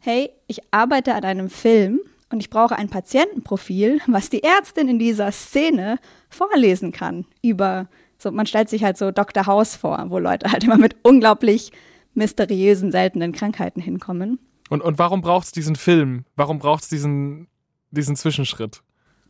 hey, 0.00 0.30
ich 0.46 0.60
arbeite 0.70 1.14
an 1.14 1.24
einem 1.24 1.48
Film 1.48 2.00
und 2.30 2.40
ich 2.40 2.50
brauche 2.50 2.76
ein 2.76 2.88
Patientenprofil, 2.88 4.00
was 4.06 4.30
die 4.30 4.42
Ärztin 4.42 4.88
in 4.88 4.98
dieser 4.98 5.32
Szene 5.32 5.98
vorlesen 6.28 6.92
kann 6.92 7.26
über, 7.42 7.88
so 8.18 8.30
man 8.30 8.46
stellt 8.46 8.68
sich 8.68 8.84
halt 8.84 8.96
so 8.96 9.10
Dr. 9.10 9.46
House 9.46 9.76
vor, 9.76 10.06
wo 10.08 10.18
Leute 10.18 10.50
halt 10.50 10.64
immer 10.64 10.78
mit 10.78 10.96
unglaublich 11.02 11.72
mysteriösen, 12.14 12.92
seltenen 12.92 13.32
Krankheiten 13.32 13.80
hinkommen. 13.80 14.38
Und, 14.68 14.82
und 14.82 14.98
warum 14.98 15.20
braucht 15.20 15.46
es 15.46 15.52
diesen 15.52 15.76
Film? 15.76 16.24
Warum 16.36 16.58
braucht 16.58 16.84
es 16.84 16.88
diesen, 16.88 17.48
diesen 17.90 18.16
Zwischenschritt? 18.16 18.82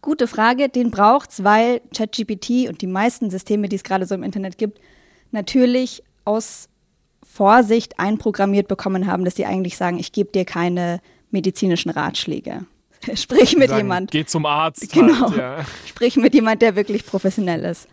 Gute 0.03 0.27
Frage, 0.27 0.69
den 0.69 0.91
braucht 0.91 1.31
es, 1.31 1.45
weil 1.45 1.81
ChatGPT 1.95 2.69
und 2.69 2.81
die 2.81 2.87
meisten 2.87 3.31
Systeme, 3.31 3.69
die 3.69 3.77
es 3.77 3.83
gerade 3.83 4.07
so 4.07 4.15
im 4.15 4.23
Internet 4.23 4.59
gibt, 4.59 4.81
natürlich 5.31 6.03
aus 6.25 6.69
Vorsicht 7.23 7.99
einprogrammiert 7.99 8.67
bekommen 8.67 9.07
haben, 9.07 9.25
dass 9.25 9.37
sie 9.37 9.47
eigentlich 9.47 9.77
sagen, 9.77 9.99
ich 9.99 10.13
gebe 10.13 10.33
dir 10.33 10.45
keine 10.45 11.01
medizinischen 11.31 11.91
Ratschläge. 11.91 12.67
Sprich 13.15 13.57
mit 13.57 13.71
sagen, 13.71 13.83
jemand. 13.83 14.11
Geh 14.11 14.25
zum 14.25 14.47
Arzt. 14.47 14.93
Genau. 14.93 15.31
Halt, 15.31 15.37
ja. 15.37 15.65
Sprich 15.87 16.17
mit 16.17 16.35
jemand, 16.35 16.63
der 16.63 16.77
wirklich 16.77 17.07
professionell 17.07 17.65
ist. 17.65 17.89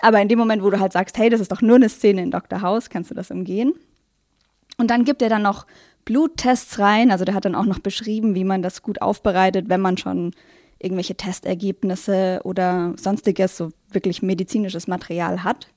Aber 0.00 0.20
in 0.20 0.28
dem 0.28 0.38
Moment, 0.38 0.62
wo 0.62 0.70
du 0.70 0.80
halt 0.80 0.92
sagst, 0.92 1.18
hey, 1.18 1.28
das 1.28 1.40
ist 1.40 1.50
doch 1.50 1.62
nur 1.62 1.76
eine 1.76 1.88
Szene 1.88 2.22
in 2.22 2.30
Dr. 2.30 2.62
House, 2.62 2.90
kannst 2.90 3.10
du 3.10 3.14
das 3.14 3.30
umgehen. 3.30 3.72
Und 4.76 4.90
dann 4.90 5.04
gibt 5.04 5.22
er 5.22 5.28
dann 5.28 5.42
noch 5.42 5.66
Bluttests 6.04 6.78
rein. 6.78 7.10
Also 7.10 7.24
der 7.24 7.34
hat 7.34 7.44
dann 7.44 7.54
auch 7.54 7.66
noch 7.66 7.80
beschrieben, 7.80 8.34
wie 8.34 8.44
man 8.44 8.62
das 8.62 8.82
gut 8.82 9.02
aufbereitet, 9.02 9.68
wenn 9.68 9.80
man 9.80 9.98
schon 9.98 10.32
irgendwelche 10.78 11.16
Testergebnisse 11.16 12.40
oder 12.44 12.94
sonstiges, 12.96 13.56
so 13.56 13.72
wirklich 13.90 14.22
medizinisches 14.22 14.86
Material 14.86 15.42
hat. 15.42 15.68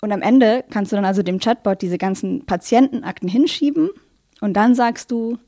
Und 0.00 0.12
am 0.12 0.22
Ende 0.22 0.64
kannst 0.70 0.92
du 0.92 0.96
dann 0.96 1.04
also 1.04 1.22
dem 1.22 1.40
Chatbot 1.40 1.82
diese 1.82 1.98
ganzen 1.98 2.46
Patientenakten 2.46 3.28
hinschieben 3.28 3.90
und 4.40 4.54
dann 4.54 4.74
sagst 4.74 5.10
du, 5.10 5.38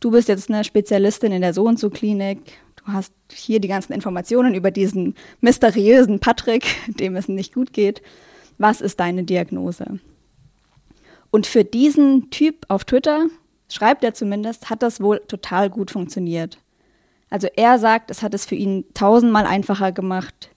du 0.00 0.10
bist 0.10 0.28
jetzt 0.28 0.50
eine 0.50 0.64
Spezialistin 0.64 1.32
in 1.32 1.42
der 1.42 1.54
So 1.54 1.64
und 1.64 1.78
so 1.78 1.90
Klinik, 1.90 2.38
du 2.76 2.92
hast 2.92 3.12
hier 3.32 3.60
die 3.60 3.68
ganzen 3.68 3.92
Informationen 3.92 4.54
über 4.54 4.70
diesen 4.70 5.14
mysteriösen 5.40 6.20
Patrick, 6.20 6.66
dem 6.88 7.16
es 7.16 7.28
nicht 7.28 7.54
gut 7.54 7.72
geht. 7.72 8.02
Was 8.58 8.80
ist 8.80 9.00
deine 9.00 9.24
Diagnose? 9.24 9.98
Und 11.30 11.46
für 11.46 11.64
diesen 11.64 12.30
Typ 12.30 12.64
auf 12.68 12.84
Twitter, 12.84 13.26
schreibt 13.68 14.04
er 14.04 14.14
zumindest, 14.14 14.70
hat 14.70 14.82
das 14.82 15.00
wohl 15.00 15.20
total 15.26 15.68
gut 15.68 15.90
funktioniert. 15.90 16.58
Also 17.28 17.48
er 17.56 17.78
sagt, 17.78 18.10
es 18.10 18.22
hat 18.22 18.34
es 18.34 18.46
für 18.46 18.54
ihn 18.54 18.84
tausendmal 18.94 19.46
einfacher 19.46 19.92
gemacht, 19.92 20.50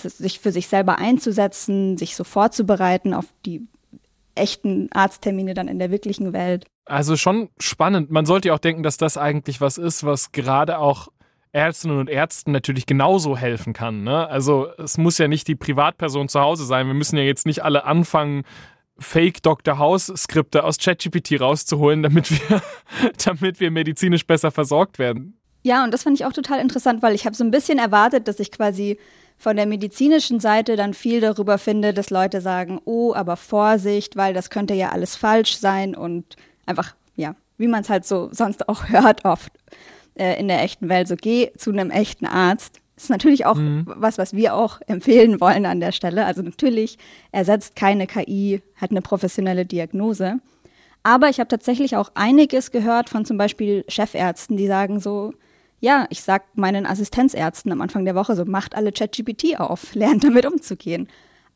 sich 0.00 0.38
für 0.38 0.52
sich 0.52 0.68
selber 0.68 0.98
einzusetzen, 0.98 1.98
sich 1.98 2.16
so 2.16 2.24
vorzubereiten 2.24 3.14
auf 3.14 3.26
die 3.44 3.66
echten 4.34 4.88
Arzttermine 4.92 5.54
dann 5.54 5.68
in 5.68 5.78
der 5.78 5.90
wirklichen 5.90 6.32
Welt. 6.32 6.66
Also 6.86 7.16
schon 7.16 7.48
spannend. 7.58 8.10
Man 8.10 8.26
sollte 8.26 8.48
ja 8.48 8.54
auch 8.54 8.58
denken, 8.58 8.82
dass 8.82 8.96
das 8.96 9.16
eigentlich 9.16 9.60
was 9.60 9.78
ist, 9.78 10.04
was 10.04 10.32
gerade 10.32 10.78
auch 10.78 11.08
Ärztinnen 11.52 11.98
und 11.98 12.10
Ärzten 12.10 12.50
natürlich 12.50 12.84
genauso 12.84 13.36
helfen 13.36 13.72
kann. 13.72 14.02
Ne? 14.02 14.26
Also 14.28 14.68
es 14.76 14.98
muss 14.98 15.18
ja 15.18 15.28
nicht 15.28 15.46
die 15.46 15.54
Privatperson 15.54 16.28
zu 16.28 16.40
Hause 16.40 16.64
sein. 16.64 16.88
Wir 16.88 16.94
müssen 16.94 17.16
ja 17.16 17.22
jetzt 17.22 17.46
nicht 17.46 17.62
alle 17.62 17.84
anfangen, 17.84 18.42
Fake 18.98 19.42
Dr. 19.42 19.78
House 19.78 20.12
Skripte 20.16 20.64
aus 20.64 20.78
ChatGPT 20.78 21.40
rauszuholen, 21.40 22.02
damit 22.02 22.30
wir, 22.30 22.62
damit 23.24 23.60
wir 23.60 23.70
medizinisch 23.70 24.26
besser 24.26 24.50
versorgt 24.50 24.98
werden. 24.98 25.38
Ja, 25.62 25.82
und 25.82 25.92
das 25.92 26.02
fand 26.02 26.18
ich 26.18 26.26
auch 26.26 26.32
total 26.32 26.60
interessant, 26.60 27.02
weil 27.02 27.14
ich 27.14 27.24
habe 27.24 27.34
so 27.34 27.42
ein 27.42 27.50
bisschen 27.50 27.78
erwartet, 27.78 28.28
dass 28.28 28.38
ich 28.38 28.50
quasi 28.50 28.98
von 29.44 29.56
der 29.56 29.66
medizinischen 29.66 30.40
Seite 30.40 30.74
dann 30.74 30.94
viel 30.94 31.20
darüber 31.20 31.58
finde, 31.58 31.92
dass 31.92 32.08
Leute 32.08 32.40
sagen, 32.40 32.80
oh, 32.86 33.12
aber 33.12 33.36
Vorsicht, 33.36 34.16
weil 34.16 34.32
das 34.32 34.48
könnte 34.48 34.72
ja 34.72 34.88
alles 34.88 35.16
falsch 35.16 35.58
sein 35.58 35.94
und 35.94 36.36
einfach, 36.64 36.94
ja, 37.14 37.36
wie 37.58 37.68
man 37.68 37.82
es 37.82 37.90
halt 37.90 38.06
so 38.06 38.30
sonst 38.32 38.70
auch 38.70 38.88
hört 38.88 39.26
oft 39.26 39.52
äh, 40.14 40.40
in 40.40 40.48
der 40.48 40.62
echten 40.62 40.88
Welt, 40.88 41.08
so 41.08 41.16
geh 41.16 41.50
zu 41.58 41.72
einem 41.72 41.90
echten 41.90 42.24
Arzt. 42.24 42.80
Das 42.94 43.04
ist 43.04 43.10
natürlich 43.10 43.44
auch 43.44 43.56
mhm. 43.56 43.84
was, 43.86 44.16
was 44.16 44.32
wir 44.32 44.54
auch 44.54 44.80
empfehlen 44.86 45.42
wollen 45.42 45.66
an 45.66 45.78
der 45.78 45.92
Stelle. 45.92 46.24
Also 46.24 46.40
natürlich 46.40 46.96
ersetzt 47.30 47.76
keine 47.76 48.06
KI, 48.06 48.62
hat 48.76 48.92
eine 48.92 49.02
professionelle 49.02 49.66
Diagnose. 49.66 50.38
Aber 51.02 51.28
ich 51.28 51.38
habe 51.38 51.48
tatsächlich 51.48 51.96
auch 51.96 52.12
einiges 52.14 52.70
gehört 52.70 53.10
von 53.10 53.26
zum 53.26 53.36
Beispiel 53.36 53.84
Chefärzten, 53.88 54.56
die 54.56 54.68
sagen 54.68 55.00
so, 55.00 55.34
ja, 55.84 56.06
ich 56.08 56.22
sag 56.22 56.44
meinen 56.56 56.86
Assistenzärzten 56.86 57.70
am 57.70 57.82
Anfang 57.82 58.06
der 58.06 58.14
Woche 58.14 58.34
so, 58.34 58.46
macht 58.46 58.74
alle 58.74 58.90
ChatGPT 58.90 59.60
auf, 59.60 59.94
lernt 59.94 60.24
damit 60.24 60.46
umzugehen. 60.46 61.08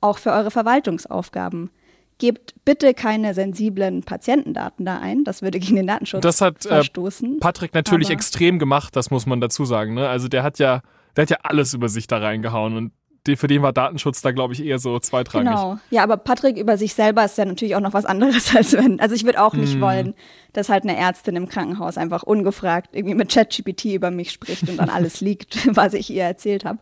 Auch 0.03 0.19
für 0.19 0.31
eure 0.31 0.51
Verwaltungsaufgaben. 0.51 1.71
Gebt 2.19 2.55
bitte 2.65 2.95
keine 2.95 3.33
sensiblen 3.33 4.03
Patientendaten 4.03 4.85
da 4.85 4.99
ein. 4.99 5.25
Das 5.25 5.41
würde 5.41 5.59
gegen 5.59 5.77
den 5.77 5.87
Datenschutz 5.87 6.21
das 6.21 6.41
hat, 6.41 6.67
äh, 6.67 6.69
verstoßen. 6.69 7.37
Äh, 7.37 7.41
Patrick 7.41 7.75
natürlich 7.75 8.11
extrem 8.11 8.59
gemacht, 8.59 8.95
das 8.97 9.11
muss 9.11 9.25
man 9.25 9.41
dazu 9.41 9.65
sagen. 9.65 9.95
Ne? 9.95 10.09
Also 10.09 10.29
der 10.29 10.43
hat 10.43 10.59
ja, 10.59 10.83
der 11.17 11.23
hat 11.23 11.31
ja 11.31 11.39
alles 11.43 11.75
über 11.75 11.89
sich 11.89 12.07
da 12.07 12.19
reingehauen 12.19 12.77
und 12.77 12.93
für 13.37 13.47
den 13.47 13.63
war 13.63 13.73
Datenschutz 13.73 14.23
da, 14.23 14.33
glaube 14.33 14.55
ich, 14.55 14.65
eher 14.65 14.79
so 14.79 14.99
zweitrangig. 14.99 15.49
Genau. 15.49 15.79
Ja, 15.91 16.03
aber 16.03 16.17
Patrick 16.17 16.57
über 16.57 16.77
sich 16.77 16.95
selber 16.95 17.25
ist 17.25 17.39
ja 17.39 17.45
natürlich 17.45 17.77
auch 17.77 17.81
noch 17.81 17.93
was 17.93 18.05
anderes 18.05 18.55
als 18.57 18.73
wenn. 18.73 19.01
Also 19.01 19.15
ich 19.15 19.25
würde 19.25 19.43
auch 19.43 19.55
nicht 19.55 19.79
mm. 19.79 19.81
wollen, 19.81 20.15
dass 20.53 20.69
halt 20.69 20.85
eine 20.85 20.97
Ärztin 20.97 21.37
im 21.37 21.49
Krankenhaus 21.49 21.99
einfach 21.99 22.23
ungefragt 22.23 22.91
irgendwie 22.93 23.15
mit 23.15 23.33
ChatGPT 23.33 23.87
über 23.87 24.11
mich 24.11 24.31
spricht 24.31 24.69
und 24.69 24.79
dann 24.79 24.91
alles 24.91 25.21
liegt, 25.23 25.77
was 25.77 25.95
ich 25.95 26.11
ihr 26.11 26.25
erzählt 26.25 26.65
habe. 26.65 26.79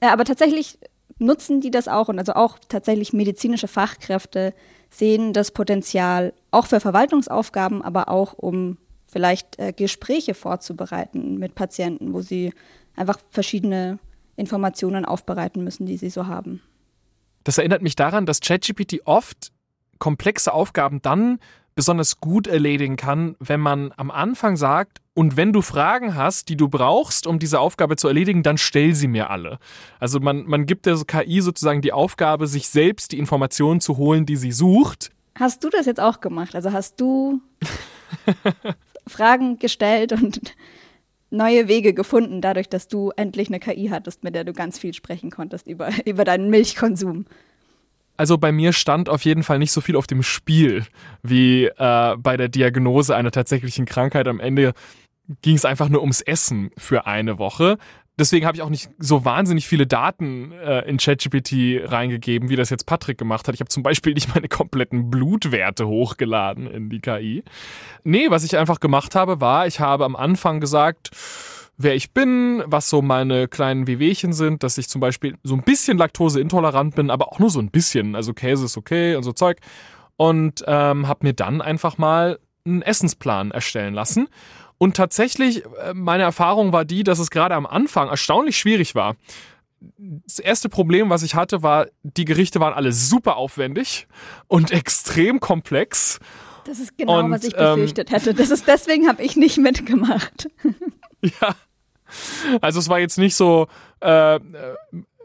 Äh, 0.00 0.06
aber 0.06 0.24
tatsächlich 0.24 0.78
nutzen 1.18 1.60
die 1.60 1.70
das 1.70 1.88
auch 1.88 2.08
und 2.08 2.18
also 2.18 2.32
auch 2.32 2.58
tatsächlich 2.68 3.12
medizinische 3.12 3.68
Fachkräfte 3.68 4.54
sehen 4.88 5.32
das 5.32 5.50
Potenzial 5.50 6.32
auch 6.50 6.66
für 6.66 6.80
Verwaltungsaufgaben, 6.80 7.82
aber 7.82 8.08
auch 8.08 8.32
um 8.34 8.78
vielleicht 9.06 9.58
äh, 9.58 9.72
Gespräche 9.72 10.34
vorzubereiten 10.34 11.38
mit 11.38 11.54
Patienten, 11.54 12.12
wo 12.12 12.20
sie 12.20 12.52
einfach 12.96 13.18
verschiedene 13.30 13.98
Informationen 14.40 15.04
aufbereiten 15.04 15.62
müssen, 15.62 15.86
die 15.86 15.96
sie 15.96 16.10
so 16.10 16.26
haben. 16.26 16.60
Das 17.44 17.58
erinnert 17.58 17.82
mich 17.82 17.96
daran, 17.96 18.26
dass 18.26 18.40
ChatGPT 18.40 19.02
oft 19.04 19.52
komplexe 19.98 20.52
Aufgaben 20.52 21.00
dann 21.02 21.38
besonders 21.74 22.20
gut 22.20 22.46
erledigen 22.46 22.96
kann, 22.96 23.36
wenn 23.38 23.60
man 23.60 23.92
am 23.96 24.10
Anfang 24.10 24.56
sagt, 24.56 24.98
und 25.14 25.36
wenn 25.36 25.52
du 25.52 25.62
Fragen 25.62 26.14
hast, 26.14 26.48
die 26.48 26.56
du 26.56 26.68
brauchst, 26.68 27.26
um 27.26 27.38
diese 27.38 27.60
Aufgabe 27.60 27.96
zu 27.96 28.08
erledigen, 28.08 28.42
dann 28.42 28.58
stell 28.58 28.94
sie 28.94 29.08
mir 29.08 29.30
alle. 29.30 29.58
Also 29.98 30.18
man, 30.20 30.44
man 30.46 30.66
gibt 30.66 30.86
der 30.86 30.96
KI 31.06 31.40
sozusagen 31.40 31.82
die 31.82 31.92
Aufgabe, 31.92 32.46
sich 32.46 32.68
selbst 32.68 33.12
die 33.12 33.18
Informationen 33.18 33.80
zu 33.80 33.96
holen, 33.96 34.26
die 34.26 34.36
sie 34.36 34.52
sucht. 34.52 35.10
Hast 35.38 35.62
du 35.64 35.70
das 35.70 35.86
jetzt 35.86 36.00
auch 36.00 36.20
gemacht? 36.20 36.54
Also 36.54 36.72
hast 36.72 37.00
du 37.00 37.40
Fragen 39.06 39.58
gestellt 39.58 40.12
und 40.12 40.40
neue 41.30 41.68
Wege 41.68 41.94
gefunden, 41.94 42.40
dadurch, 42.40 42.68
dass 42.68 42.88
du 42.88 43.12
endlich 43.16 43.48
eine 43.48 43.60
KI 43.60 43.88
hattest, 43.88 44.24
mit 44.24 44.34
der 44.34 44.44
du 44.44 44.52
ganz 44.52 44.78
viel 44.78 44.94
sprechen 44.94 45.30
konntest 45.30 45.66
über, 45.66 45.90
über 46.04 46.24
deinen 46.24 46.50
Milchkonsum. 46.50 47.26
Also 48.16 48.36
bei 48.36 48.52
mir 48.52 48.74
stand 48.74 49.08
auf 49.08 49.24
jeden 49.24 49.42
Fall 49.42 49.58
nicht 49.58 49.72
so 49.72 49.80
viel 49.80 49.96
auf 49.96 50.06
dem 50.06 50.22
Spiel 50.22 50.84
wie 51.22 51.64
äh, 51.64 52.16
bei 52.18 52.36
der 52.36 52.48
Diagnose 52.48 53.16
einer 53.16 53.30
tatsächlichen 53.30 53.86
Krankheit. 53.86 54.28
Am 54.28 54.40
Ende 54.40 54.74
ging 55.40 55.56
es 55.56 55.64
einfach 55.64 55.88
nur 55.88 56.02
ums 56.02 56.20
Essen 56.20 56.70
für 56.76 57.06
eine 57.06 57.38
Woche. 57.38 57.78
Deswegen 58.20 58.44
habe 58.44 58.54
ich 58.54 58.60
auch 58.60 58.68
nicht 58.68 58.90
so 58.98 59.24
wahnsinnig 59.24 59.66
viele 59.66 59.86
Daten 59.86 60.52
äh, 60.52 60.86
in 60.86 60.98
ChatGPT 60.98 61.90
reingegeben, 61.90 62.50
wie 62.50 62.56
das 62.56 62.68
jetzt 62.68 62.84
Patrick 62.84 63.16
gemacht 63.16 63.48
hat. 63.48 63.54
Ich 63.54 63.60
habe 63.60 63.70
zum 63.70 63.82
Beispiel 63.82 64.12
nicht 64.12 64.34
meine 64.34 64.46
kompletten 64.46 65.10
Blutwerte 65.10 65.88
hochgeladen 65.88 66.66
in 66.66 66.90
die 66.90 67.00
KI. 67.00 67.42
Nee, 68.04 68.26
was 68.28 68.44
ich 68.44 68.58
einfach 68.58 68.78
gemacht 68.78 69.14
habe, 69.14 69.40
war, 69.40 69.66
ich 69.66 69.80
habe 69.80 70.04
am 70.04 70.16
Anfang 70.16 70.60
gesagt, 70.60 71.10
wer 71.78 71.94
ich 71.94 72.12
bin, 72.12 72.62
was 72.66 72.90
so 72.90 73.00
meine 73.00 73.48
kleinen 73.48 73.86
Wehwehchen 73.86 74.34
sind, 74.34 74.64
dass 74.64 74.76
ich 74.76 74.90
zum 74.90 75.00
Beispiel 75.00 75.38
so 75.42 75.54
ein 75.54 75.62
bisschen 75.62 75.96
laktoseintolerant 75.96 76.94
bin, 76.94 77.08
aber 77.10 77.32
auch 77.32 77.38
nur 77.38 77.48
so 77.48 77.58
ein 77.58 77.70
bisschen. 77.70 78.14
Also 78.14 78.34
Käse 78.34 78.66
ist 78.66 78.76
okay 78.76 79.16
und 79.16 79.22
so 79.22 79.32
Zeug. 79.32 79.60
Und 80.18 80.62
ähm, 80.66 81.08
habe 81.08 81.26
mir 81.26 81.32
dann 81.32 81.62
einfach 81.62 81.96
mal 81.96 82.38
einen 82.66 82.82
Essensplan 82.82 83.50
erstellen 83.50 83.94
lassen. 83.94 84.28
Und 84.82 84.96
tatsächlich, 84.96 85.62
äh, 85.66 85.92
meine 85.92 86.22
Erfahrung 86.22 86.72
war 86.72 86.86
die, 86.86 87.04
dass 87.04 87.18
es 87.18 87.28
gerade 87.28 87.54
am 87.54 87.66
Anfang 87.66 88.08
erstaunlich 88.08 88.56
schwierig 88.56 88.94
war. 88.94 89.14
Das 89.98 90.38
erste 90.38 90.70
Problem, 90.70 91.10
was 91.10 91.22
ich 91.22 91.34
hatte, 91.34 91.62
war, 91.62 91.88
die 92.02 92.24
Gerichte 92.24 92.60
waren 92.60 92.72
alle 92.72 92.92
super 92.92 93.36
aufwendig 93.36 94.08
und 94.48 94.70
extrem 94.72 95.38
komplex. 95.38 96.18
Das 96.64 96.78
ist 96.78 96.96
genau, 96.96 97.18
und, 97.18 97.30
was 97.30 97.44
ich 97.44 97.54
befürchtet 97.54 98.08
ähm, 98.08 98.16
hätte. 98.16 98.32
Das 98.32 98.50
ist 98.50 98.66
deswegen 98.66 99.06
habe 99.06 99.22
ich 99.22 99.36
nicht 99.36 99.58
mitgemacht. 99.58 100.48
ja, 101.20 101.54
also 102.62 102.78
es 102.78 102.88
war 102.88 103.00
jetzt 103.00 103.18
nicht 103.18 103.36
so 103.36 103.68
äh, 104.00 104.36
äh, 104.36 104.40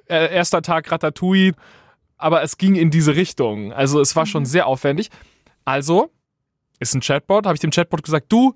erster 0.07 0.63
Tag 0.63 0.91
Ratatouille, 0.91 1.53
aber 2.17 2.43
es 2.43 2.57
ging 2.57 2.75
in 2.75 2.91
diese 2.91 3.15
Richtung. 3.15 3.71
Also 3.71 4.01
es 4.01 4.17
war 4.17 4.25
schon 4.25 4.43
mhm. 4.43 4.47
sehr 4.47 4.67
aufwendig. 4.67 5.09
Also 5.63 6.11
ist 6.79 6.93
ein 6.93 6.99
Chatbot, 6.99 7.45
habe 7.45 7.55
ich 7.55 7.61
dem 7.61 7.71
Chatbot 7.71 8.03
gesagt, 8.03 8.29
du, 8.29 8.53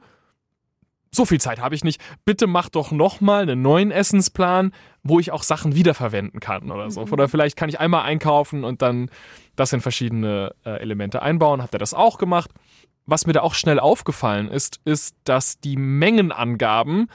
so 1.12 1.26
viel 1.26 1.42
Zeit 1.42 1.60
habe 1.60 1.76
ich 1.76 1.84
nicht. 1.84 2.02
Bitte 2.26 2.48
mach 2.48 2.70
doch 2.70 2.92
nochmal 2.92 3.44
einen 3.44 3.62
neuen 3.62 3.92
Essensplan, 3.92 4.72
wo 5.04 5.20
ich 5.20 5.32
auch 5.32 5.44
Sachen 5.44 5.76
wiederverwenden 5.76 6.40
kann 6.40 6.72
oder 6.72 6.92
so. 6.92 7.06
Mhm. 7.06 7.14
Oder 7.14 7.30
vielleicht 7.30 7.56
kann 7.56 7.70
ich 7.70 7.80
einmal 7.80 8.04
einkaufen 8.04 8.64
und 8.64 8.82
dann 8.82 9.10
das 9.56 9.74
in 9.74 9.82
verschiedene 9.82 10.54
äh, 10.66 10.80
Elemente 10.80 11.22
einbauen. 11.22 11.62
Hat 11.62 11.74
er 11.74 11.80
das 11.80 11.94
auch 11.94 12.18
gemacht? 12.18 12.52
Was 13.06 13.26
mir 13.26 13.34
da 13.34 13.42
auch 13.42 13.56
schnell 13.56 13.80
aufgefallen 13.80 14.50
ist, 14.50 14.80
ist, 14.86 15.16
dass 15.24 15.60
die 15.60 15.78
Mengenangaben 15.78 17.10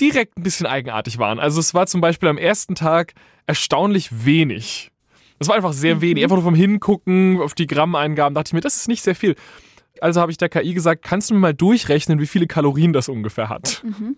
direkt 0.00 0.38
ein 0.38 0.42
bisschen 0.42 0.66
eigenartig 0.66 1.18
waren. 1.18 1.38
Also 1.38 1.60
es 1.60 1.74
war 1.74 1.86
zum 1.86 2.00
Beispiel 2.00 2.28
am 2.28 2.38
ersten 2.38 2.74
Tag 2.74 3.12
erstaunlich 3.46 4.24
wenig. 4.24 4.90
Es 5.38 5.48
war 5.48 5.56
einfach 5.56 5.72
sehr 5.72 5.96
mhm. 5.96 6.00
wenig. 6.00 6.24
Einfach 6.24 6.36
nur 6.36 6.44
vom 6.44 6.54
Hingucken 6.54 7.40
auf 7.40 7.54
die 7.54 7.66
Grammeingaben 7.66 8.34
dachte 8.34 8.48
ich 8.48 8.52
mir, 8.54 8.60
das 8.60 8.76
ist 8.76 8.88
nicht 8.88 9.02
sehr 9.02 9.14
viel. 9.14 9.36
Also 10.02 10.20
habe 10.20 10.30
ich 10.30 10.38
der 10.38 10.48
KI 10.48 10.74
gesagt, 10.74 11.02
kannst 11.02 11.30
du 11.30 11.34
mir 11.34 11.40
mal 11.40 11.54
durchrechnen, 11.54 12.20
wie 12.20 12.26
viele 12.26 12.46
Kalorien 12.46 12.92
das 12.92 13.08
ungefähr 13.08 13.48
hat? 13.48 13.82
Mhm. 13.84 14.16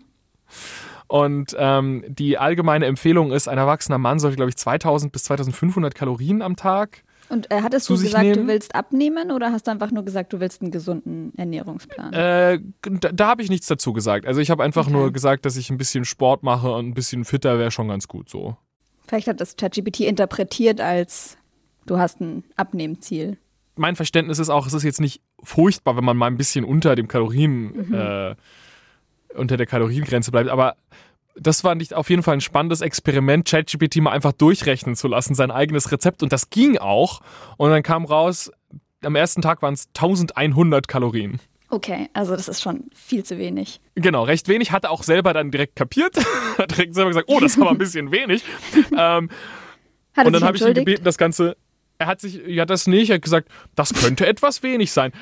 Und 1.06 1.56
ähm, 1.58 2.04
die 2.06 2.38
allgemeine 2.38 2.86
Empfehlung 2.86 3.32
ist, 3.32 3.48
ein 3.48 3.58
erwachsener 3.58 3.98
Mann 3.98 4.20
sollte, 4.20 4.36
glaube 4.36 4.50
ich, 4.50 4.56
2000 4.56 5.10
bis 5.10 5.24
2500 5.24 5.92
Kalorien 5.94 6.40
am 6.40 6.54
Tag. 6.54 7.02
Und 7.28 7.50
äh, 7.50 7.62
hattest 7.62 7.88
du 7.88 7.94
gesagt, 7.94 8.24
nehmen. 8.24 8.34
du 8.34 8.46
willst 8.46 8.74
abnehmen 8.74 9.30
oder 9.30 9.52
hast 9.52 9.66
du 9.66 9.70
einfach 9.72 9.90
nur 9.90 10.04
gesagt, 10.04 10.32
du 10.32 10.40
willst 10.40 10.62
einen 10.62 10.70
gesunden 10.70 11.32
Ernährungsplan? 11.36 12.12
Äh, 12.12 12.60
da, 12.82 13.10
da 13.12 13.28
habe 13.28 13.42
ich 13.42 13.50
nichts 13.50 13.66
dazu 13.66 13.92
gesagt. 13.92 14.26
Also 14.26 14.40
ich 14.40 14.50
habe 14.50 14.62
einfach 14.62 14.86
okay. 14.86 14.92
nur 14.92 15.12
gesagt, 15.12 15.46
dass 15.46 15.56
ich 15.56 15.70
ein 15.70 15.78
bisschen 15.78 16.04
Sport 16.04 16.42
mache 16.42 16.70
und 16.72 16.88
ein 16.88 16.94
bisschen 16.94 17.24
fitter 17.24 17.58
wäre 17.58 17.70
schon 17.70 17.88
ganz 17.88 18.06
gut 18.06 18.28
so. 18.28 18.56
Vielleicht 19.06 19.26
hat 19.26 19.40
das 19.40 19.56
ChatGPT 19.56 20.00
interpretiert 20.00 20.80
als 20.80 21.38
du 21.86 21.98
hast 21.98 22.20
ein 22.20 22.44
Abnehmziel 22.56 23.36
mein 23.80 23.96
Verständnis 23.96 24.38
ist 24.38 24.50
auch, 24.50 24.66
es 24.66 24.74
ist 24.74 24.84
jetzt 24.84 25.00
nicht 25.00 25.22
furchtbar, 25.42 25.96
wenn 25.96 26.04
man 26.04 26.16
mal 26.16 26.26
ein 26.26 26.36
bisschen 26.36 26.64
unter 26.64 26.94
dem 26.94 27.08
Kalorien, 27.08 27.88
mhm. 27.88 27.94
äh, 27.94 28.34
unter 29.34 29.56
der 29.56 29.66
Kaloriengrenze 29.66 30.30
bleibt, 30.30 30.50
aber 30.50 30.76
das 31.34 31.64
war 31.64 31.74
nicht 31.74 31.94
auf 31.94 32.10
jeden 32.10 32.22
Fall 32.22 32.34
ein 32.34 32.40
spannendes 32.42 32.82
Experiment, 32.82 33.48
ChatGPT 33.48 33.96
mal 33.96 34.10
einfach 34.10 34.32
durchrechnen 34.32 34.96
zu 34.96 35.08
lassen, 35.08 35.34
sein 35.34 35.50
eigenes 35.50 35.90
Rezept. 35.90 36.22
Und 36.22 36.32
das 36.32 36.50
ging 36.50 36.76
auch. 36.76 37.20
Und 37.56 37.70
dann 37.70 37.82
kam 37.82 38.04
raus, 38.04 38.50
am 39.02 39.16
ersten 39.16 39.40
Tag 39.40 39.62
waren 39.62 39.72
es 39.72 39.86
1100 39.96 40.86
Kalorien. 40.86 41.40
Okay, 41.70 42.08
also 42.12 42.36
das 42.36 42.48
ist 42.48 42.60
schon 42.60 42.90
viel 42.92 43.24
zu 43.24 43.38
wenig. 43.38 43.80
Genau, 43.94 44.24
recht 44.24 44.48
wenig. 44.48 44.72
Hat 44.72 44.84
er 44.84 44.90
auch 44.90 45.04
selber 45.04 45.32
dann 45.32 45.50
direkt 45.50 45.76
kapiert. 45.76 46.16
hat 46.58 46.72
direkt 46.72 46.94
selber 46.94 47.10
gesagt, 47.10 47.28
oh, 47.30 47.40
das 47.40 47.52
ist 47.52 47.60
aber 47.60 47.70
ein 47.70 47.78
bisschen 47.78 48.10
wenig. 48.10 48.42
ähm, 48.98 49.30
und 50.16 50.32
dann 50.32 50.42
habe 50.42 50.56
ich 50.56 50.62
ihn 50.62 50.74
gebeten, 50.74 51.04
das 51.04 51.16
Ganze 51.16 51.56
er 52.00 52.06
hat 52.06 52.20
sich, 52.20 52.40
ja, 52.46 52.64
das 52.64 52.86
nicht. 52.86 53.10
Er 53.10 53.16
hat 53.16 53.22
gesagt, 53.22 53.48
das 53.74 53.92
könnte 53.92 54.26
etwas 54.26 54.62
wenig 54.62 54.90
sein. 54.90 55.12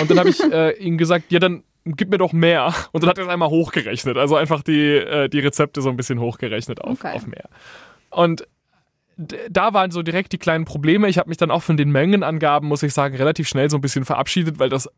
Und 0.00 0.10
dann 0.10 0.18
habe 0.18 0.30
ich 0.30 0.40
äh, 0.42 0.72
ihm 0.78 0.98
gesagt, 0.98 1.30
ja, 1.30 1.38
dann 1.38 1.62
gib 1.84 2.10
mir 2.10 2.18
doch 2.18 2.32
mehr. 2.32 2.74
Und 2.90 3.02
dann 3.02 3.10
hat 3.10 3.18
er 3.18 3.24
es 3.24 3.30
einmal 3.30 3.50
hochgerechnet. 3.50 4.16
Also 4.16 4.34
einfach 4.34 4.62
die, 4.62 4.96
äh, 4.96 5.28
die 5.28 5.38
Rezepte 5.38 5.80
so 5.80 5.90
ein 5.90 5.96
bisschen 5.96 6.18
hochgerechnet 6.18 6.80
auf, 6.80 6.98
okay. 6.98 7.14
auf 7.14 7.26
mehr. 7.28 7.48
Und 8.10 8.48
da 9.16 9.72
waren 9.72 9.92
so 9.92 10.02
direkt 10.02 10.32
die 10.32 10.38
kleinen 10.38 10.64
Probleme. 10.64 11.08
Ich 11.08 11.18
habe 11.18 11.28
mich 11.28 11.38
dann 11.38 11.52
auch 11.52 11.62
von 11.62 11.76
den 11.76 11.92
Mengenangaben, 11.92 12.68
muss 12.68 12.82
ich 12.82 12.92
sagen, 12.92 13.14
relativ 13.14 13.46
schnell 13.46 13.70
so 13.70 13.78
ein 13.78 13.80
bisschen 13.80 14.04
verabschiedet, 14.04 14.58
weil 14.58 14.70
das 14.70 14.90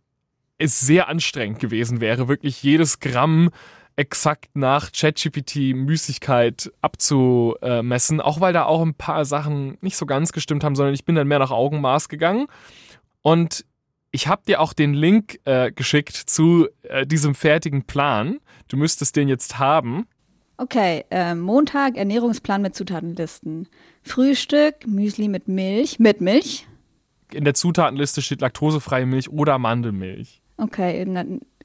ist 0.57 0.81
sehr 0.81 1.09
anstrengend 1.09 1.59
gewesen 1.59 2.00
wäre, 2.00 2.28
wirklich 2.28 2.62
jedes 2.62 2.99
Gramm 3.00 3.50
exakt 3.97 4.50
nach 4.55 4.93
ChatGPT 4.93 5.75
Müßigkeit 5.75 6.71
abzumessen, 6.83 8.21
auch 8.21 8.41
weil 8.41 8.53
da 8.53 8.65
auch 8.65 8.83
ein 8.83 8.95
paar 8.95 9.25
Sachen 9.25 9.79
nicht 9.81 9.97
so 9.97 10.07
ganz 10.07 10.33
gestimmt 10.33 10.65
haben, 10.65 10.76
sondern 10.76 10.95
ich 10.95 11.05
bin 11.05 11.15
dann 11.15 11.29
mehr 11.29 11.38
nach 11.38 11.50
Augenmaß 11.50 12.09
gegangen 12.09 12.47
und 13.23 13.65
ich 14.12 14.29
habe 14.29 14.43
dir 14.47 14.61
auch 14.61 14.73
den 14.73 14.95
Link 14.95 15.41
äh, 15.45 15.73
geschickt 15.73 16.15
zu 16.15 16.69
äh, 16.85 17.07
diesem 17.07 17.35
fertigen 17.35 17.83
Plan. 17.83 18.38
Du 18.69 18.76
müsstest 18.76 19.17
den 19.17 19.29
jetzt 19.29 19.59
haben. 19.59 20.07
Okay, 20.59 21.05
äh, 21.11 21.35
Montag 21.35 21.97
Ernährungsplan 21.97 22.62
mit 22.62 22.75
Zutatenlisten. 22.75 23.68
Frühstück, 24.03 24.87
Müsli 24.87 25.29
mit 25.29 25.49
Milch. 25.49 25.99
Mit 25.99 26.23
Milch? 26.23 26.66
In 27.33 27.44
der 27.44 27.55
Zutatenliste 27.55 28.23
steht 28.23 28.40
laktosefreie 28.40 29.05
Milch 29.05 29.29
oder 29.29 29.59
Mandelmilch. 29.59 30.40
Okay, 30.57 31.05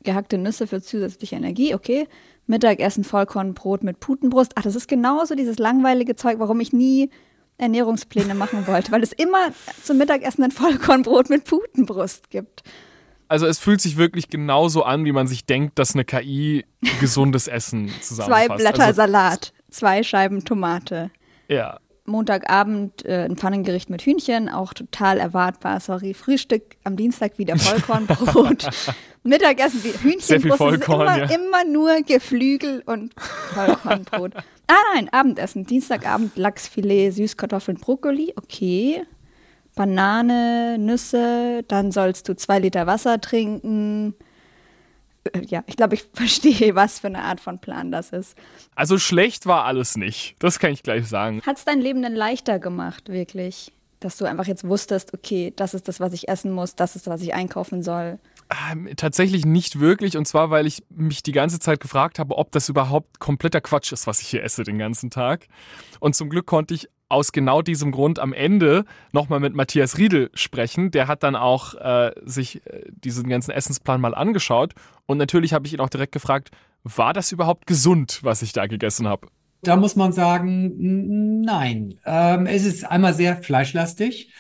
gehackte 0.03 0.37
Nüsse 0.37 0.67
für 0.67 0.81
zusätzliche 0.81 1.35
Energie, 1.35 1.75
okay. 1.75 2.07
Mittagessen 2.47 3.03
Vollkornbrot 3.03 3.83
mit 3.83 3.99
Putenbrust. 3.99 4.53
Ach, 4.55 4.63
das 4.63 4.75
ist 4.75 4.87
genauso 4.87 5.35
dieses 5.35 5.57
langweilige 5.59 6.15
Zeug, 6.15 6.39
warum 6.39 6.59
ich 6.59 6.73
nie 6.73 7.09
Ernährungspläne 7.57 8.33
machen 8.33 8.67
wollte, 8.67 8.91
weil 8.91 9.03
es 9.03 9.13
immer 9.13 9.49
zum 9.83 9.97
Mittagessen 9.97 10.43
ein 10.43 10.51
Vollkornbrot 10.51 11.29
mit 11.29 11.45
Putenbrust 11.45 12.29
gibt. 12.29 12.63
Also 13.27 13.45
es 13.45 13.59
fühlt 13.59 13.79
sich 13.79 13.95
wirklich 13.95 14.29
genauso 14.29 14.83
an, 14.83 15.05
wie 15.05 15.13
man 15.13 15.27
sich 15.27 15.45
denkt, 15.45 15.79
dass 15.79 15.93
eine 15.93 16.03
KI 16.03 16.65
gesundes 16.99 17.47
Essen 17.47 17.89
zusammenfasst. 18.01 18.47
Zwei 18.47 18.55
Blätter 18.55 18.83
also, 18.83 18.97
Salat, 18.97 19.53
zwei 19.69 20.03
Scheiben 20.03 20.43
Tomate. 20.43 21.11
Ja. 21.47 21.79
Montagabend 22.05 23.05
äh, 23.05 23.25
ein 23.25 23.35
Pfannengericht 23.35 23.89
mit 23.89 24.01
Hühnchen, 24.01 24.49
auch 24.49 24.73
total 24.73 25.19
erwartbar. 25.19 25.79
Sorry, 25.79 26.13
Frühstück 26.13 26.75
am 26.83 26.95
Dienstag 26.95 27.37
wieder 27.37 27.57
Vollkornbrot. 27.57 28.69
Mittagessen 29.23 29.83
wie 29.83 29.89
Hühnchen. 29.89 30.21
Sehr 30.21 30.41
viel 30.41 30.53
Vollkorn, 30.53 31.01
immer, 31.01 31.17
ja. 31.17 31.25
immer 31.35 31.63
nur 31.63 32.01
Geflügel 32.01 32.81
und 32.85 33.13
Vollkornbrot. 33.53 34.35
ah 34.67 34.75
nein, 34.95 35.09
Abendessen. 35.11 35.65
Dienstagabend 35.65 36.35
Lachsfilet, 36.37 37.11
Süßkartoffeln, 37.11 37.77
Brokkoli. 37.77 38.33
Okay. 38.35 39.03
Banane, 39.75 40.77
Nüsse. 40.79 41.63
Dann 41.67 41.91
sollst 41.91 42.27
du 42.27 42.35
zwei 42.35 42.59
Liter 42.59 42.87
Wasser 42.87 43.21
trinken 43.21 44.15
ja, 45.47 45.63
ich 45.67 45.75
glaube, 45.75 45.95
ich 45.95 46.03
verstehe, 46.13 46.75
was 46.75 46.99
für 46.99 47.07
eine 47.07 47.23
Art 47.23 47.39
von 47.39 47.59
Plan 47.59 47.91
das 47.91 48.09
ist. 48.11 48.37
Also 48.75 48.97
schlecht 48.97 49.45
war 49.45 49.65
alles 49.65 49.97
nicht. 49.97 50.35
Das 50.39 50.59
kann 50.59 50.71
ich 50.71 50.83
gleich 50.83 51.07
sagen. 51.07 51.41
Hat 51.45 51.57
es 51.57 51.65
dein 51.65 51.81
Leben 51.81 52.01
denn 52.01 52.15
leichter 52.15 52.59
gemacht, 52.59 53.09
wirklich? 53.09 53.71
Dass 53.99 54.17
du 54.17 54.25
einfach 54.25 54.47
jetzt 54.47 54.67
wusstest, 54.67 55.13
okay, 55.13 55.53
das 55.55 55.73
ist 55.73 55.87
das, 55.87 55.99
was 55.99 56.13
ich 56.13 56.27
essen 56.27 56.51
muss, 56.51 56.75
das 56.75 56.95
ist, 56.95 57.07
was 57.07 57.21
ich 57.21 57.33
einkaufen 57.33 57.83
soll. 57.83 58.17
Ähm, 58.71 58.89
tatsächlich 58.97 59.45
nicht 59.45 59.79
wirklich. 59.79 60.17
Und 60.17 60.27
zwar, 60.27 60.49
weil 60.49 60.67
ich 60.67 60.83
mich 60.89 61.23
die 61.23 61.31
ganze 61.31 61.59
Zeit 61.59 61.79
gefragt 61.79 62.19
habe, 62.19 62.37
ob 62.37 62.51
das 62.51 62.67
überhaupt 62.69 63.19
kompletter 63.19 63.61
Quatsch 63.61 63.91
ist, 63.91 64.07
was 64.07 64.21
ich 64.21 64.27
hier 64.27 64.43
esse 64.43 64.63
den 64.63 64.77
ganzen 64.77 65.09
Tag. 65.09 65.47
Und 65.99 66.15
zum 66.15 66.29
Glück 66.29 66.47
konnte 66.47 66.73
ich 66.73 66.89
aus 67.07 67.31
genau 67.31 67.61
diesem 67.61 67.91
Grund 67.91 68.19
am 68.19 68.33
Ende 68.33 68.85
nochmal 69.11 69.39
mit 69.39 69.53
Matthias 69.53 69.97
Riedel 69.97 70.31
sprechen. 70.33 70.91
Der 70.91 71.07
hat 71.07 71.23
dann 71.23 71.35
auch 71.35 71.75
äh, 71.75 72.11
sich 72.23 72.65
äh, 72.65 72.83
diesen 72.89 73.29
ganzen 73.29 73.51
Essensplan 73.51 74.01
mal 74.01 74.15
angeschaut. 74.15 74.73
Und 75.05 75.17
natürlich 75.17 75.53
habe 75.53 75.67
ich 75.67 75.73
ihn 75.73 75.79
auch 75.79 75.89
direkt 75.89 76.13
gefragt, 76.13 76.51
war 76.83 77.13
das 77.13 77.31
überhaupt 77.31 77.67
gesund, 77.67 78.19
was 78.23 78.41
ich 78.41 78.53
da 78.53 78.65
gegessen 78.65 79.07
habe? 79.07 79.27
Da 79.63 79.75
muss 79.75 79.95
man 79.95 80.11
sagen, 80.11 81.41
nein. 81.41 81.95
Ähm, 82.05 82.47
es 82.47 82.65
ist 82.65 82.83
einmal 82.83 83.13
sehr 83.13 83.37
fleischlastig, 83.37 84.33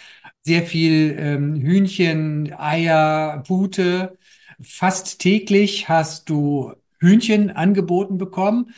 sehr 0.43 0.63
viel 0.63 1.15
ähm, 1.19 1.55
Hühnchen, 1.55 2.53
Eier, 2.53 3.43
Pute. 3.47 4.17
Fast 4.61 5.19
täglich 5.19 5.89
hast 5.89 6.29
du 6.29 6.73
Hühnchen 6.99 7.49
angeboten 7.51 8.17
bekommen. 8.17 8.71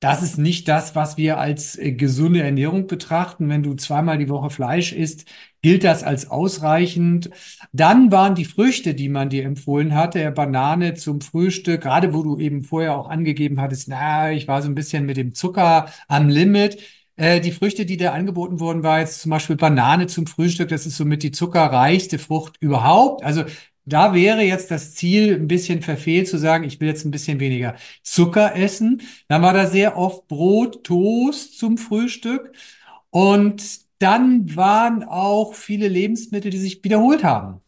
Das 0.00 0.22
ist 0.22 0.36
nicht 0.38 0.68
das, 0.68 0.94
was 0.94 1.16
wir 1.16 1.38
als 1.38 1.76
äh, 1.78 1.92
gesunde 1.92 2.42
Ernährung 2.42 2.86
betrachten. 2.86 3.48
Wenn 3.48 3.62
du 3.62 3.74
zweimal 3.74 4.18
die 4.18 4.28
Woche 4.28 4.50
Fleisch 4.50 4.92
isst, 4.92 5.26
gilt 5.62 5.84
das 5.84 6.02
als 6.02 6.30
ausreichend. 6.30 7.30
Dann 7.72 8.12
waren 8.12 8.34
die 8.34 8.44
Früchte, 8.44 8.94
die 8.94 9.08
man 9.08 9.30
dir 9.30 9.44
empfohlen 9.44 9.94
hatte, 9.94 10.30
Banane 10.32 10.94
zum 10.94 11.20
Frühstück, 11.22 11.80
gerade 11.82 12.12
wo 12.14 12.22
du 12.22 12.38
eben 12.38 12.62
vorher 12.62 12.96
auch 12.96 13.08
angegeben 13.08 13.60
hattest, 13.60 13.88
na, 13.88 14.32
ich 14.32 14.46
war 14.48 14.62
so 14.62 14.68
ein 14.68 14.74
bisschen 14.74 15.06
mit 15.06 15.16
dem 15.16 15.34
Zucker 15.34 15.90
am 16.08 16.28
Limit. 16.28 16.78
Äh, 17.16 17.40
die 17.40 17.52
Früchte, 17.52 17.86
die 17.86 17.96
da 17.96 18.12
angeboten 18.12 18.60
wurden, 18.60 18.82
war 18.82 19.00
jetzt 19.00 19.20
zum 19.20 19.30
Beispiel 19.30 19.56
Banane 19.56 20.06
zum 20.06 20.26
Frühstück. 20.26 20.68
Das 20.68 20.86
ist 20.86 20.96
somit 20.96 21.22
die 21.22 21.32
zuckerreichste 21.32 22.18
Frucht 22.18 22.56
überhaupt. 22.60 23.24
Also 23.24 23.44
da 23.86 24.14
wäre 24.14 24.42
jetzt 24.42 24.70
das 24.70 24.94
Ziel 24.94 25.34
ein 25.34 25.48
bisschen 25.48 25.80
verfehlt 25.80 26.28
zu 26.28 26.38
sagen, 26.38 26.64
ich 26.64 26.80
will 26.80 26.88
jetzt 26.88 27.04
ein 27.04 27.12
bisschen 27.12 27.40
weniger 27.40 27.76
Zucker 28.02 28.56
essen. 28.56 29.02
Dann 29.28 29.42
war 29.42 29.54
da 29.54 29.66
sehr 29.66 29.96
oft 29.96 30.26
Brot, 30.28 30.84
Toast 30.84 31.58
zum 31.58 31.78
Frühstück. 31.78 32.52
Und 33.10 33.62
dann 33.98 34.54
waren 34.56 35.04
auch 35.04 35.54
viele 35.54 35.88
Lebensmittel, 35.88 36.50
die 36.50 36.58
sich 36.58 36.84
wiederholt 36.84 37.24
haben. 37.24 37.60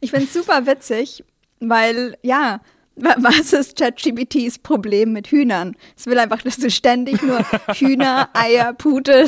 Ich 0.00 0.10
finde 0.10 0.26
es 0.26 0.32
super 0.32 0.66
witzig, 0.66 1.24
weil 1.60 2.16
ja, 2.22 2.60
was 2.96 3.52
ist 3.52 3.76
ChatGPTs 3.76 4.58
Problem 4.58 5.12
mit 5.12 5.28
Hühnern? 5.28 5.76
Es 5.96 6.06
will 6.06 6.18
einfach, 6.18 6.42
dass 6.42 6.56
du 6.56 6.70
ständig 6.70 7.22
nur 7.22 7.38
Hühner, 7.74 8.28
Eier, 8.32 8.72
Pute. 8.72 9.26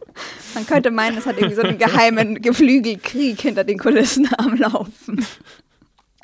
Man 0.54 0.66
könnte 0.66 0.90
meinen, 0.90 1.18
es 1.18 1.26
hat 1.26 1.36
irgendwie 1.36 1.56
so 1.56 1.62
einen 1.62 1.78
geheimen 1.78 2.40
Geflügelkrieg 2.40 3.40
hinter 3.40 3.64
den 3.64 3.78
Kulissen 3.78 4.28
am 4.38 4.56
Laufen 4.56 5.24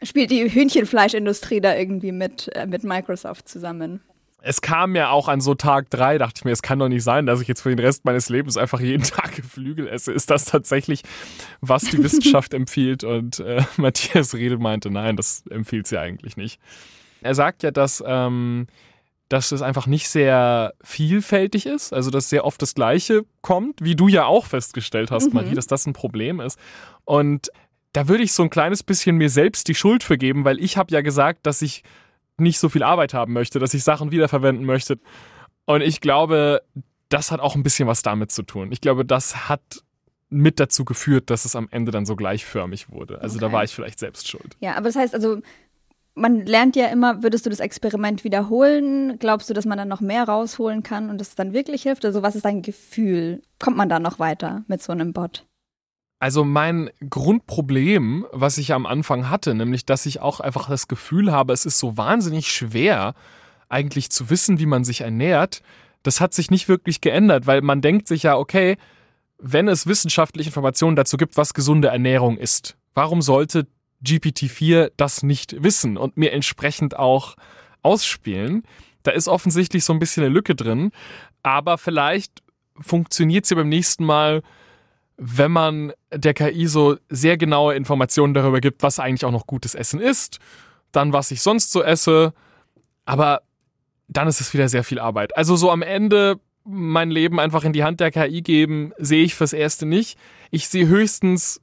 spielt 0.03 0.31
die 0.31 0.49
Hühnchenfleischindustrie 0.49 1.61
da 1.61 1.75
irgendwie 1.75 2.13
mit, 2.13 2.49
äh, 2.55 2.67
mit 2.67 2.85
Microsoft 2.85 3.49
zusammen. 3.49 4.01
Es 4.41 4.61
kam 4.61 4.95
ja 4.95 5.11
auch 5.11 5.29
an 5.29 5.41
so 5.41 5.55
Tag 5.55 5.91
drei, 5.91 6.17
dachte 6.17 6.35
ich 6.39 6.45
mir, 6.45 6.53
es 6.53 6.63
kann 6.63 6.79
doch 6.79 6.89
nicht 6.89 7.03
sein, 7.03 7.27
dass 7.27 7.41
ich 7.41 7.49
jetzt 7.49 7.61
für 7.61 7.71
den 7.71 7.79
Rest 7.81 8.05
meines 8.05 8.29
Lebens 8.29 8.57
einfach 8.57 8.81
jeden 8.81 9.03
Tag 9.05 9.35
Geflügel 9.35 9.89
esse. 9.89 10.13
Ist 10.13 10.31
das 10.31 10.45
tatsächlich, 10.45 11.03
was 11.61 11.83
die 11.83 12.03
Wissenschaft 12.03 12.55
empfiehlt? 12.55 13.03
Und 13.05 13.41
äh, 13.41 13.65
Matthias 13.77 14.35
Riedel 14.35 14.59
meinte, 14.59 14.91
nein, 14.91 15.17
das 15.17 15.45
empfiehlt 15.51 15.87
sie 15.87 15.99
eigentlich 15.99 16.37
nicht. 16.37 16.61
Er 17.21 17.35
sagt 17.35 17.65
ja, 17.65 17.73
dass, 17.73 18.03
ähm, 18.07 18.69
dass 19.29 19.51
es 19.51 19.61
einfach 19.61 19.89
nicht 19.89 20.09
sehr 20.09 20.73
vielfältig 20.83 21.67
ist, 21.67 21.93
also 21.93 22.11
dass 22.11 22.31
sehr 22.31 22.45
oft 22.45 22.63
das 22.63 22.75
Gleiche 22.75 23.25
kommt, 23.43 23.83
wie 23.83 23.97
du 23.97 24.07
ja 24.07 24.25
auch 24.25 24.47
festgestellt 24.47 25.11
hast, 25.11 25.29
mhm. 25.29 25.35
Marie, 25.35 25.55
dass 25.55 25.67
das 25.67 25.85
ein 25.87 25.95
Problem 25.95 26.39
ist. 26.39 26.59
Und 27.05 27.51
da 27.93 28.07
würde 28.07 28.23
ich 28.23 28.33
so 28.33 28.45
ein 28.45 28.51
kleines 28.51 28.85
bisschen 28.85 29.17
mir 29.17 29.31
selbst 29.31 29.67
die 29.67 29.75
Schuld 29.75 30.05
für 30.05 30.17
geben, 30.17 30.45
weil 30.45 30.61
ich 30.61 30.77
habe 30.77 30.95
ja 30.95 31.01
gesagt, 31.01 31.45
dass 31.47 31.61
ich 31.61 31.83
nicht 32.39 32.59
so 32.59 32.69
viel 32.69 32.83
Arbeit 32.83 33.15
haben 33.15 33.33
möchte, 33.33 33.59
dass 33.59 33.75
ich 33.75 33.85
Sachen 33.85 34.11
wiederverwenden 34.11 34.65
möchte. 34.65 34.99
Und 35.67 35.83
ich 35.83 36.01
glaube, 36.01 36.63
das 37.09 37.31
hat 37.31 37.41
auch 37.41 37.55
ein 37.55 37.63
bisschen 37.63 37.89
was 37.89 38.03
damit 38.03 38.33
zu 38.33 38.43
tun. 38.43 38.73
Ich 38.73 38.81
glaube, 38.81 39.05
das 39.05 39.49
hat 39.49 39.83
mit 40.31 40.61
dazu 40.61 40.85
geführt, 40.85 41.31
dass 41.31 41.45
es 41.45 41.57
am 41.57 41.69
Ende 41.71 41.91
dann 41.91 42.07
so 42.07 42.17
gleichförmig 42.17 42.91
wurde. 42.91 43.21
Also 43.21 43.37
okay. 43.37 43.47
da 43.47 43.53
war 43.53 43.65
ich 43.65 43.75
vielleicht 43.75 43.99
selbst 43.99 44.29
schuld. 44.29 44.57
Ja, 44.61 44.77
aber 44.77 44.85
das 44.85 44.97
heißt 44.97 45.15
also, 45.15 45.41
man 46.15 46.45
lernt 46.45 46.77
ja 46.77 46.87
immer, 46.87 47.23
würdest 47.23 47.47
du 47.47 47.51
das 47.51 47.61
Experiment 47.61 48.25
wiederholen? 48.25 49.19
Glaubst 49.19 49.49
du, 49.49 49.55
dass 49.55 49.65
man 49.65 49.79
dann 49.79 49.89
noch 49.89 50.01
mehr 50.01 50.25
rausholen 50.25 50.83
kann 50.83 51.11
und 51.11 51.21
es 51.21 51.35
dann 51.35 51.53
wirklich 51.53 51.83
hilft? 51.83 52.05
Also 52.05 52.23
was 52.23 52.37
ist 52.37 52.45
dein 52.45 52.63
Gefühl? 52.63 53.43
Kommt 53.59 53.77
man 53.77 53.89
da 53.89 53.99
noch 53.99 54.19
weiter 54.19 54.65
mit 54.67 54.83
so 54.83 54.93
einem 54.93 55.13
Bot? 55.13 55.47
Also 56.21 56.45
mein 56.45 56.91
Grundproblem, 57.09 58.27
was 58.33 58.59
ich 58.59 58.73
am 58.73 58.87
Anfang 58.87 59.31
hatte, 59.31 59.55
nämlich 59.55 59.87
dass 59.87 60.07
ich 60.07 60.21
auch 60.21 60.41
einfach 60.41 60.69
das 60.69 60.89
Gefühl 60.89 61.31
habe, 61.31 61.53
es 61.53 61.65
ist 61.65 61.79
so 61.79 61.97
wahnsinnig 61.97 62.51
schwer, 62.51 63.15
eigentlich 63.69 64.11
zu 64.11 64.31
wissen, 64.31 64.59
wie 64.59 64.67
man 64.67 64.85
sich 64.85 65.03
ernährt, 65.03 65.63
das 66.03 66.21
hat 66.21 66.35
sich 66.35 66.51
nicht 66.51 66.69
wirklich 66.69 67.01
geändert, 67.01 67.47
weil 67.47 67.63
man 67.63 67.81
denkt 67.81 68.09
sich 68.09 68.25
ja, 68.25 68.37
okay, 68.37 68.77
wenn 69.39 69.69
es 69.69 69.87
wissenschaftliche 69.87 70.49
Informationen 70.49 70.97
dazu 70.97 71.17
gibt, 71.17 71.37
was 71.37 71.55
gesunde 71.55 71.89
Ernährung 71.89 72.37
ist, 72.37 72.77
warum 72.95 73.23
sollte 73.23 73.67
GPT-4 74.05 74.93
das 74.97 75.23
nicht 75.23 75.63
wissen 75.63 75.97
und 75.97 76.17
mir 76.17 76.33
entsprechend 76.33 76.97
auch 76.97 77.37
ausspielen? 77.83 78.65
Da 79.05 79.13
ist 79.13 79.29
offensichtlich 79.29 79.85
so 79.85 79.93
ein 79.93 80.01
bisschen 80.01 80.25
eine 80.25 80.33
Lücke 80.33 80.57
drin, 80.57 80.91
aber 81.43 81.79
vielleicht 81.79 82.43
funktioniert 82.81 83.47
sie 83.47 83.55
beim 83.55 83.69
nächsten 83.69 84.05
Mal 84.05 84.43
wenn 85.19 85.51
man 85.51 85.93
der 86.13 86.33
KI 86.33 86.69
so 86.69 86.97
sehr 87.09 87.37
genaue 87.37 87.75
Informationen 87.75 88.35
darüber 88.35 88.61
gibt, 88.61 88.83
was 88.83 89.01
eigentlich 89.01 89.25
auch 89.25 89.33
noch 89.33 89.47
gutes 89.47 89.75
Essen 89.75 90.01
ist, 90.01 90.39
dann 90.93 91.13
was 91.13 91.33
ich 91.33 91.43
sonst 91.43 91.73
so 91.73 91.83
esse, 91.83 92.33
aber 93.05 93.43
dann 94.07 94.29
ist 94.29 94.41
es 94.41 94.55
wieder 94.55 94.69
sehr 94.69 94.85
viel 94.85 95.01
Arbeit. 95.01 95.37
Also 95.37 95.57
so 95.57 95.71
am 95.71 95.83
Ende 95.83 96.41
mein 96.65 97.11
Leben 97.11 97.41
einfach 97.41 97.65
in 97.65 97.73
die 97.73 97.83
Hand 97.83 98.01
der 98.01 98.11
KI 98.11 98.43
geben, 98.43 98.93
sehe 98.99 99.25
ich 99.25 99.35
fürs 99.35 99.53
Erste 99.53 99.87
nicht. 99.87 100.19
Ich 100.51 100.69
sehe 100.69 100.87
höchstens 100.87 101.61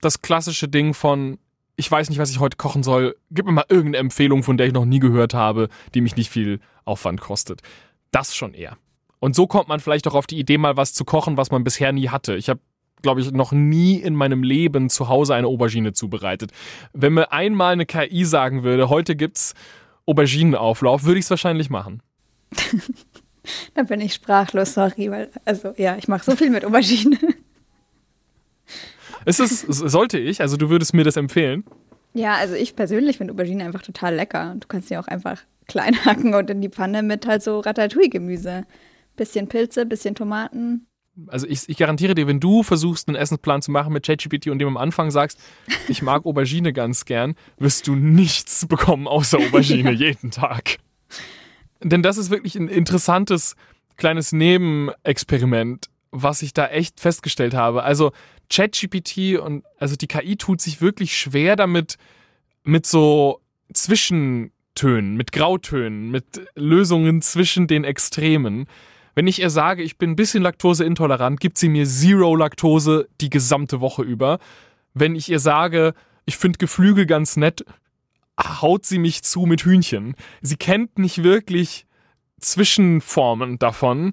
das 0.00 0.20
klassische 0.20 0.68
Ding 0.68 0.92
von, 0.92 1.38
ich 1.76 1.90
weiß 1.90 2.08
nicht, 2.08 2.18
was 2.18 2.30
ich 2.30 2.40
heute 2.40 2.56
kochen 2.56 2.82
soll, 2.82 3.16
gib 3.30 3.46
mir 3.46 3.52
mal 3.52 3.64
irgendeine 3.68 3.98
Empfehlung, 3.98 4.42
von 4.42 4.56
der 4.56 4.66
ich 4.66 4.72
noch 4.72 4.84
nie 4.84 5.00
gehört 5.00 5.34
habe, 5.34 5.68
die 5.94 6.00
mich 6.00 6.16
nicht 6.16 6.30
viel 6.30 6.60
Aufwand 6.84 7.20
kostet. 7.20 7.62
Das 8.10 8.34
schon 8.34 8.54
eher. 8.54 8.76
Und 9.20 9.36
so 9.36 9.46
kommt 9.46 9.68
man 9.68 9.80
vielleicht 9.80 10.08
auch 10.08 10.14
auf 10.14 10.26
die 10.26 10.38
Idee, 10.38 10.58
mal 10.58 10.76
was 10.76 10.94
zu 10.94 11.04
kochen, 11.04 11.36
was 11.36 11.50
man 11.50 11.64
bisher 11.64 11.92
nie 11.92 12.08
hatte. 12.08 12.36
Ich 12.36 12.48
habe 12.48 12.60
glaube 13.02 13.20
ich, 13.20 13.30
noch 13.32 13.52
nie 13.52 13.96
in 13.96 14.14
meinem 14.14 14.42
Leben 14.42 14.90
zu 14.90 15.08
Hause 15.08 15.34
eine 15.34 15.46
Aubergine 15.46 15.92
zubereitet. 15.92 16.52
Wenn 16.92 17.14
mir 17.14 17.32
einmal 17.32 17.72
eine 17.72 17.86
KI 17.86 18.24
sagen 18.24 18.62
würde, 18.62 18.88
heute 18.88 19.16
gibt's 19.16 19.54
Auberginenauflauf, 20.06 21.04
würde 21.04 21.18
ich 21.18 21.24
es 21.26 21.30
wahrscheinlich 21.30 21.70
machen. 21.70 22.02
da 23.74 23.82
bin 23.82 24.00
ich 24.00 24.14
sprachlos, 24.14 24.74
sorry, 24.74 25.10
weil, 25.10 25.30
also 25.44 25.74
ja, 25.76 25.96
ich 25.96 26.08
mache 26.08 26.24
so 26.24 26.36
viel 26.36 26.50
mit 26.50 26.64
Aubergine. 26.64 27.18
Ist 29.24 29.40
es, 29.40 29.60
sollte 29.60 30.18
ich, 30.18 30.40
also 30.40 30.56
du 30.56 30.70
würdest 30.70 30.94
mir 30.94 31.04
das 31.04 31.16
empfehlen? 31.16 31.64
Ja, 32.14 32.34
also 32.36 32.54
ich 32.54 32.74
persönlich 32.74 33.18
finde 33.18 33.34
Aubergine 33.34 33.64
einfach 33.64 33.82
total 33.82 34.14
lecker. 34.14 34.56
Du 34.58 34.66
kannst 34.66 34.88
sie 34.88 34.96
auch 34.96 35.08
einfach 35.08 35.42
klein 35.66 35.94
hacken 36.04 36.34
und 36.34 36.48
in 36.50 36.60
die 36.60 36.70
Pfanne 36.70 37.02
mit 37.02 37.26
halt 37.26 37.42
so 37.42 37.60
Ratatouille-Gemüse. 37.60 38.64
Bisschen 39.16 39.48
Pilze, 39.48 39.84
bisschen 39.84 40.14
Tomaten, 40.14 40.86
also 41.26 41.46
ich, 41.46 41.68
ich, 41.68 41.76
garantiere 41.76 42.14
dir, 42.14 42.26
wenn 42.26 42.40
du 42.40 42.62
versuchst, 42.62 43.08
einen 43.08 43.16
Essensplan 43.16 43.62
zu 43.62 43.70
machen 43.70 43.92
mit 43.92 44.06
ChatGPT 44.06 44.48
und 44.48 44.58
dem 44.58 44.68
am 44.68 44.76
Anfang 44.76 45.10
sagst, 45.10 45.38
ich 45.88 46.02
mag 46.02 46.24
Aubergine 46.24 46.72
ganz 46.72 47.04
gern, 47.04 47.34
wirst 47.58 47.86
du 47.86 47.94
nichts 47.94 48.66
bekommen 48.66 49.08
außer 49.08 49.38
Aubergine 49.48 49.92
ja. 49.92 50.08
jeden 50.08 50.30
Tag. 50.30 50.78
Denn 51.82 52.02
das 52.02 52.18
ist 52.18 52.30
wirklich 52.30 52.56
ein 52.56 52.68
interessantes 52.68 53.56
kleines 53.96 54.32
Nebenexperiment, 54.32 55.86
was 56.10 56.42
ich 56.42 56.54
da 56.54 56.66
echt 56.68 57.00
festgestellt 57.00 57.54
habe. 57.54 57.82
Also 57.82 58.12
ChatGPT 58.50 59.38
und 59.38 59.64
also 59.78 59.96
die 59.96 60.06
KI 60.06 60.36
tut 60.36 60.60
sich 60.60 60.80
wirklich 60.80 61.16
schwer 61.16 61.56
damit, 61.56 61.96
mit 62.64 62.86
so 62.86 63.40
Zwischentönen, 63.72 65.16
mit 65.16 65.32
Grautönen, 65.32 66.10
mit 66.10 66.42
Lösungen 66.54 67.22
zwischen 67.22 67.66
den 67.66 67.84
Extremen. 67.84 68.66
Wenn 69.18 69.26
ich 69.26 69.40
ihr 69.40 69.50
sage, 69.50 69.82
ich 69.82 69.98
bin 69.98 70.10
ein 70.10 70.14
bisschen 70.14 70.44
laktoseintolerant, 70.44 71.40
gibt 71.40 71.58
sie 71.58 71.68
mir 71.68 71.86
Zero 71.86 72.36
Laktose 72.36 73.08
die 73.20 73.30
gesamte 73.30 73.80
Woche 73.80 74.04
über. 74.04 74.38
Wenn 74.94 75.16
ich 75.16 75.28
ihr 75.28 75.40
sage, 75.40 75.94
ich 76.24 76.36
finde 76.36 76.58
Geflügel 76.58 77.04
ganz 77.04 77.36
nett, 77.36 77.64
haut 78.40 78.86
sie 78.86 79.00
mich 79.00 79.24
zu 79.24 79.40
mit 79.40 79.62
Hühnchen. 79.62 80.14
Sie 80.40 80.54
kennt 80.54 81.00
nicht 81.00 81.24
wirklich 81.24 81.84
Zwischenformen 82.38 83.58
davon. 83.58 84.12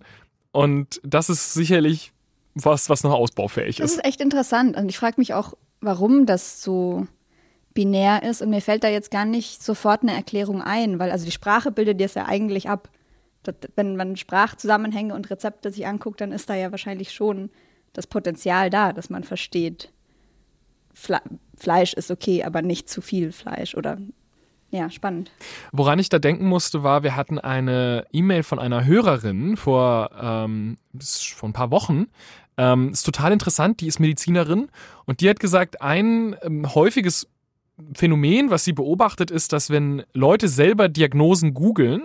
Und 0.52 1.00
das 1.04 1.30
ist 1.30 1.54
sicherlich 1.54 2.12
was, 2.56 2.90
was 2.90 3.04
noch 3.04 3.14
ausbaufähig 3.14 3.80
ist. 3.80 3.82
Das 3.82 3.92
ist 3.92 4.06
echt 4.06 4.22
interessant. 4.22 4.76
Und 4.76 4.90
ich 4.90 4.98
frage 4.98 5.18
mich 5.20 5.36
auch, 5.36 5.54
warum 5.82 6.26
das 6.26 6.64
so 6.64 7.06
binär 7.76 8.24
ist. 8.24 8.42
Und 8.42 8.50
mir 8.50 8.62
fällt 8.62 8.84
da 8.84 8.88
jetzt 8.88 9.12
gar 9.12 9.26
nicht 9.26 9.62
sofort 9.62 10.02
eine 10.02 10.16
Erklärung 10.16 10.64
ein, 10.64 10.98
weil 10.98 11.12
also 11.12 11.26
die 11.26 11.32
Sprache 11.32 11.72
bildet 11.72 12.02
das 12.02 12.16
ja 12.16 12.26
eigentlich 12.26 12.70
ab 12.70 12.90
wenn 13.76 13.96
man 13.96 14.16
Sprachzusammenhänge 14.16 15.14
und 15.14 15.30
Rezepte 15.30 15.72
sich 15.72 15.88
anguckt, 15.88 16.22
dann 16.22 16.32
ist 16.32 16.50
da 16.50 16.56
ja 16.56 16.72
wahrscheinlich 16.72 17.12
schon 17.12 17.50
das 17.94 18.08
Potenzial 18.08 18.70
da, 18.70 18.94
dass 18.94 19.10
man 19.10 19.24
versteht, 19.24 19.92
Fle 20.94 21.20
Fleisch 21.58 21.94
ist 21.94 22.12
okay, 22.12 22.44
aber 22.44 22.62
nicht 22.62 22.90
zu 22.90 23.02
viel 23.02 23.32
Fleisch 23.32 23.76
oder 23.76 23.98
ja, 24.72 24.90
spannend. 24.90 25.32
Woran 25.72 26.00
ich 26.00 26.10
da 26.10 26.20
denken 26.20 26.48
musste, 26.48 26.84
war, 26.84 27.04
wir 27.04 27.16
hatten 27.16 27.40
eine 27.40 28.06
E-Mail 28.12 28.44
von 28.44 28.60
einer 28.60 28.86
Hörerin 28.86 29.56
vor, 29.56 30.10
ähm, 30.22 30.78
vor 31.00 31.50
ein 31.50 31.54
paar 31.54 31.72
Wochen. 31.72 32.08
Ähm, 32.58 32.90
ist 32.90 33.04
total 33.04 33.32
interessant, 33.32 33.82
die 33.82 33.88
ist 33.88 34.00
Medizinerin 34.00 34.70
und 35.06 35.22
die 35.22 35.30
hat 35.30 35.40
gesagt, 35.40 35.82
ein 35.82 36.36
ähm, 36.42 36.74
häufiges 36.74 37.28
Phänomen, 37.94 38.50
was 38.50 38.64
sie 38.64 38.74
beobachtet, 38.74 39.32
ist, 39.32 39.52
dass 39.52 39.70
wenn 39.70 40.04
Leute 40.14 40.48
selber 40.48 40.88
Diagnosen 40.88 41.54
googeln, 41.54 42.04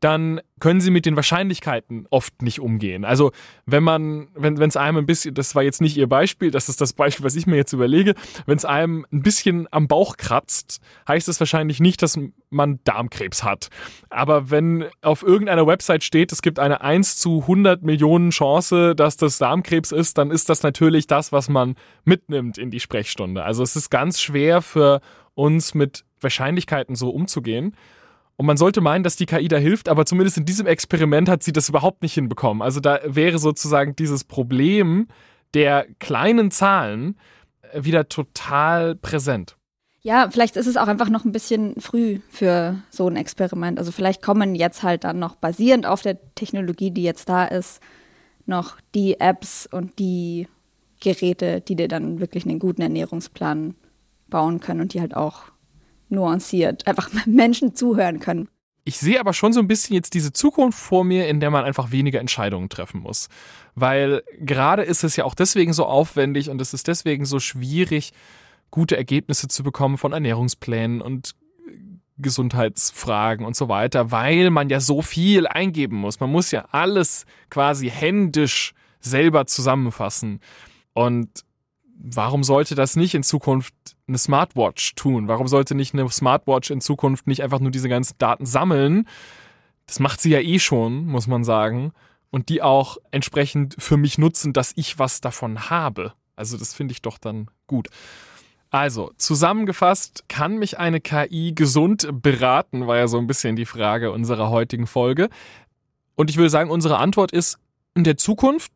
dann 0.00 0.40
können 0.60 0.80
sie 0.80 0.90
mit 0.90 1.06
den 1.06 1.16
Wahrscheinlichkeiten 1.16 2.06
oft 2.10 2.42
nicht 2.42 2.60
umgehen. 2.60 3.04
Also 3.04 3.32
wenn 3.66 3.82
man, 3.82 4.28
wenn 4.34 4.56
es 4.60 4.76
einem 4.76 4.98
ein 4.98 5.06
bisschen, 5.06 5.34
das 5.34 5.54
war 5.54 5.62
jetzt 5.62 5.80
nicht 5.80 5.96
ihr 5.96 6.08
Beispiel, 6.08 6.50
das 6.50 6.68
ist 6.68 6.80
das 6.80 6.92
Beispiel, 6.92 7.24
was 7.24 7.36
ich 7.36 7.46
mir 7.46 7.56
jetzt 7.56 7.72
überlege, 7.72 8.14
wenn 8.46 8.56
es 8.56 8.64
einem 8.64 9.06
ein 9.12 9.22
bisschen 9.22 9.66
am 9.70 9.88
Bauch 9.88 10.16
kratzt, 10.16 10.80
heißt 11.08 11.28
es 11.28 11.40
wahrscheinlich 11.40 11.80
nicht, 11.80 12.02
dass 12.02 12.18
man 12.50 12.80
Darmkrebs 12.84 13.44
hat. 13.44 13.68
Aber 14.10 14.50
wenn 14.50 14.86
auf 15.02 15.22
irgendeiner 15.22 15.66
Website 15.66 16.04
steht, 16.04 16.32
es 16.32 16.42
gibt 16.42 16.58
eine 16.58 16.80
1 16.80 17.16
zu 17.18 17.40
100 17.42 17.82
Millionen 17.82 18.30
Chance, 18.30 18.94
dass 18.94 19.16
das 19.16 19.38
Darmkrebs 19.38 19.92
ist, 19.92 20.18
dann 20.18 20.30
ist 20.30 20.48
das 20.48 20.62
natürlich 20.62 21.06
das, 21.06 21.32
was 21.32 21.48
man 21.48 21.74
mitnimmt 22.04 22.58
in 22.58 22.70
die 22.70 22.80
Sprechstunde. 22.80 23.42
Also 23.42 23.62
es 23.62 23.76
ist 23.76 23.90
ganz 23.90 24.20
schwer 24.20 24.62
für 24.62 25.00
uns 25.34 25.74
mit 25.74 26.04
Wahrscheinlichkeiten 26.20 26.94
so 26.94 27.10
umzugehen. 27.10 27.76
Und 28.36 28.46
man 28.46 28.56
sollte 28.56 28.80
meinen, 28.80 29.04
dass 29.04 29.16
die 29.16 29.26
KI 29.26 29.48
da 29.48 29.56
hilft, 29.56 29.88
aber 29.88 30.06
zumindest 30.06 30.38
in 30.38 30.44
diesem 30.44 30.66
Experiment 30.66 31.28
hat 31.28 31.42
sie 31.42 31.52
das 31.52 31.68
überhaupt 31.68 32.02
nicht 32.02 32.14
hinbekommen. 32.14 32.62
Also 32.62 32.80
da 32.80 33.00
wäre 33.04 33.38
sozusagen 33.38 33.94
dieses 33.94 34.24
Problem 34.24 35.06
der 35.54 35.86
kleinen 36.00 36.50
Zahlen 36.50 37.16
äh, 37.72 37.84
wieder 37.84 38.08
total 38.08 38.96
präsent. 38.96 39.56
Ja, 40.02 40.28
vielleicht 40.30 40.56
ist 40.56 40.66
es 40.66 40.76
auch 40.76 40.88
einfach 40.88 41.08
noch 41.08 41.24
ein 41.24 41.32
bisschen 41.32 41.80
früh 41.80 42.20
für 42.28 42.76
so 42.90 43.08
ein 43.08 43.16
Experiment. 43.16 43.78
Also 43.78 43.90
vielleicht 43.90 44.20
kommen 44.20 44.54
jetzt 44.54 44.82
halt 44.82 45.04
dann 45.04 45.18
noch 45.18 45.36
basierend 45.36 45.86
auf 45.86 46.02
der 46.02 46.18
Technologie, 46.34 46.90
die 46.90 47.04
jetzt 47.04 47.28
da 47.28 47.46
ist, 47.46 47.80
noch 48.44 48.76
die 48.94 49.18
Apps 49.18 49.66
und 49.70 49.98
die 49.98 50.46
Geräte, 51.00 51.62
die 51.62 51.76
dir 51.76 51.88
dann 51.88 52.20
wirklich 52.20 52.44
einen 52.44 52.58
guten 52.58 52.82
Ernährungsplan 52.82 53.76
bauen 54.28 54.60
können 54.60 54.82
und 54.82 54.92
die 54.92 55.00
halt 55.00 55.16
auch 55.16 55.44
nuanciert, 56.08 56.86
einfach 56.86 57.10
Menschen 57.26 57.74
zuhören 57.74 58.20
können. 58.20 58.48
Ich 58.86 58.98
sehe 58.98 59.18
aber 59.18 59.32
schon 59.32 59.54
so 59.54 59.60
ein 59.60 59.66
bisschen 59.66 59.94
jetzt 59.94 60.12
diese 60.12 60.32
Zukunft 60.32 60.78
vor 60.78 61.04
mir, 61.04 61.26
in 61.26 61.40
der 61.40 61.50
man 61.50 61.64
einfach 61.64 61.90
weniger 61.90 62.20
Entscheidungen 62.20 62.68
treffen 62.68 63.00
muss. 63.00 63.28
Weil 63.74 64.22
gerade 64.38 64.82
ist 64.82 65.04
es 65.04 65.16
ja 65.16 65.24
auch 65.24 65.34
deswegen 65.34 65.72
so 65.72 65.86
aufwendig 65.86 66.50
und 66.50 66.60
es 66.60 66.74
ist 66.74 66.86
deswegen 66.86 67.24
so 67.24 67.40
schwierig, 67.40 68.12
gute 68.70 68.96
Ergebnisse 68.96 69.48
zu 69.48 69.62
bekommen 69.62 69.96
von 69.96 70.12
Ernährungsplänen 70.12 71.00
und 71.00 71.34
Gesundheitsfragen 72.18 73.44
und 73.46 73.56
so 73.56 73.68
weiter, 73.68 74.10
weil 74.10 74.50
man 74.50 74.68
ja 74.68 74.80
so 74.80 75.02
viel 75.02 75.46
eingeben 75.46 75.96
muss. 75.96 76.20
Man 76.20 76.30
muss 76.30 76.50
ja 76.50 76.66
alles 76.70 77.24
quasi 77.50 77.88
händisch 77.90 78.74
selber 79.00 79.46
zusammenfassen. 79.46 80.40
Und 80.92 81.44
warum 81.98 82.44
sollte 82.44 82.74
das 82.74 82.96
nicht 82.96 83.14
in 83.14 83.22
Zukunft 83.22 83.74
eine 84.06 84.18
Smartwatch 84.18 84.94
tun? 84.94 85.28
Warum 85.28 85.48
sollte 85.48 85.74
nicht 85.74 85.94
eine 85.94 86.08
Smartwatch 86.08 86.70
in 86.70 86.80
Zukunft 86.80 87.26
nicht 87.26 87.42
einfach 87.42 87.60
nur 87.60 87.70
diese 87.70 87.88
ganzen 87.88 88.16
Daten 88.18 88.46
sammeln? 88.46 89.08
Das 89.86 90.00
macht 90.00 90.20
sie 90.20 90.30
ja 90.30 90.40
eh 90.40 90.58
schon, 90.58 91.06
muss 91.06 91.26
man 91.26 91.44
sagen. 91.44 91.92
Und 92.30 92.48
die 92.48 92.62
auch 92.62 92.98
entsprechend 93.10 93.76
für 93.78 93.96
mich 93.96 94.18
nutzen, 94.18 94.52
dass 94.52 94.72
ich 94.76 94.98
was 94.98 95.20
davon 95.20 95.70
habe. 95.70 96.12
Also 96.36 96.56
das 96.56 96.74
finde 96.74 96.92
ich 96.92 97.02
doch 97.02 97.18
dann 97.18 97.48
gut. 97.66 97.88
Also, 98.70 99.12
zusammengefasst, 99.18 100.24
kann 100.28 100.58
mich 100.58 100.78
eine 100.78 101.00
KI 101.00 101.52
gesund 101.54 102.08
beraten, 102.22 102.88
war 102.88 102.96
ja 102.96 103.06
so 103.06 103.18
ein 103.18 103.28
bisschen 103.28 103.54
die 103.54 103.66
Frage 103.66 104.10
unserer 104.10 104.50
heutigen 104.50 104.88
Folge. 104.88 105.28
Und 106.16 106.28
ich 106.28 106.38
würde 106.38 106.50
sagen, 106.50 106.70
unsere 106.70 106.98
Antwort 106.98 107.30
ist, 107.30 107.60
in 107.94 108.02
der 108.02 108.16
Zukunft 108.16 108.72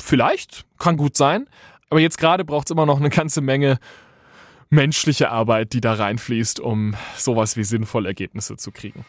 vielleicht, 0.00 0.66
kann 0.78 0.96
gut 0.96 1.16
sein, 1.16 1.48
aber 1.90 2.00
jetzt 2.00 2.18
gerade 2.18 2.44
braucht 2.44 2.68
es 2.68 2.70
immer 2.70 2.86
noch 2.86 2.98
eine 2.98 3.10
ganze 3.10 3.40
Menge 3.40 3.78
menschliche 4.70 5.30
Arbeit, 5.30 5.72
die 5.72 5.80
da 5.80 5.94
reinfließt, 5.94 6.60
um 6.60 6.94
sowas 7.16 7.56
wie 7.56 7.64
sinnvolle 7.64 8.08
Ergebnisse 8.08 8.56
zu 8.56 8.70
kriegen. 8.70 9.04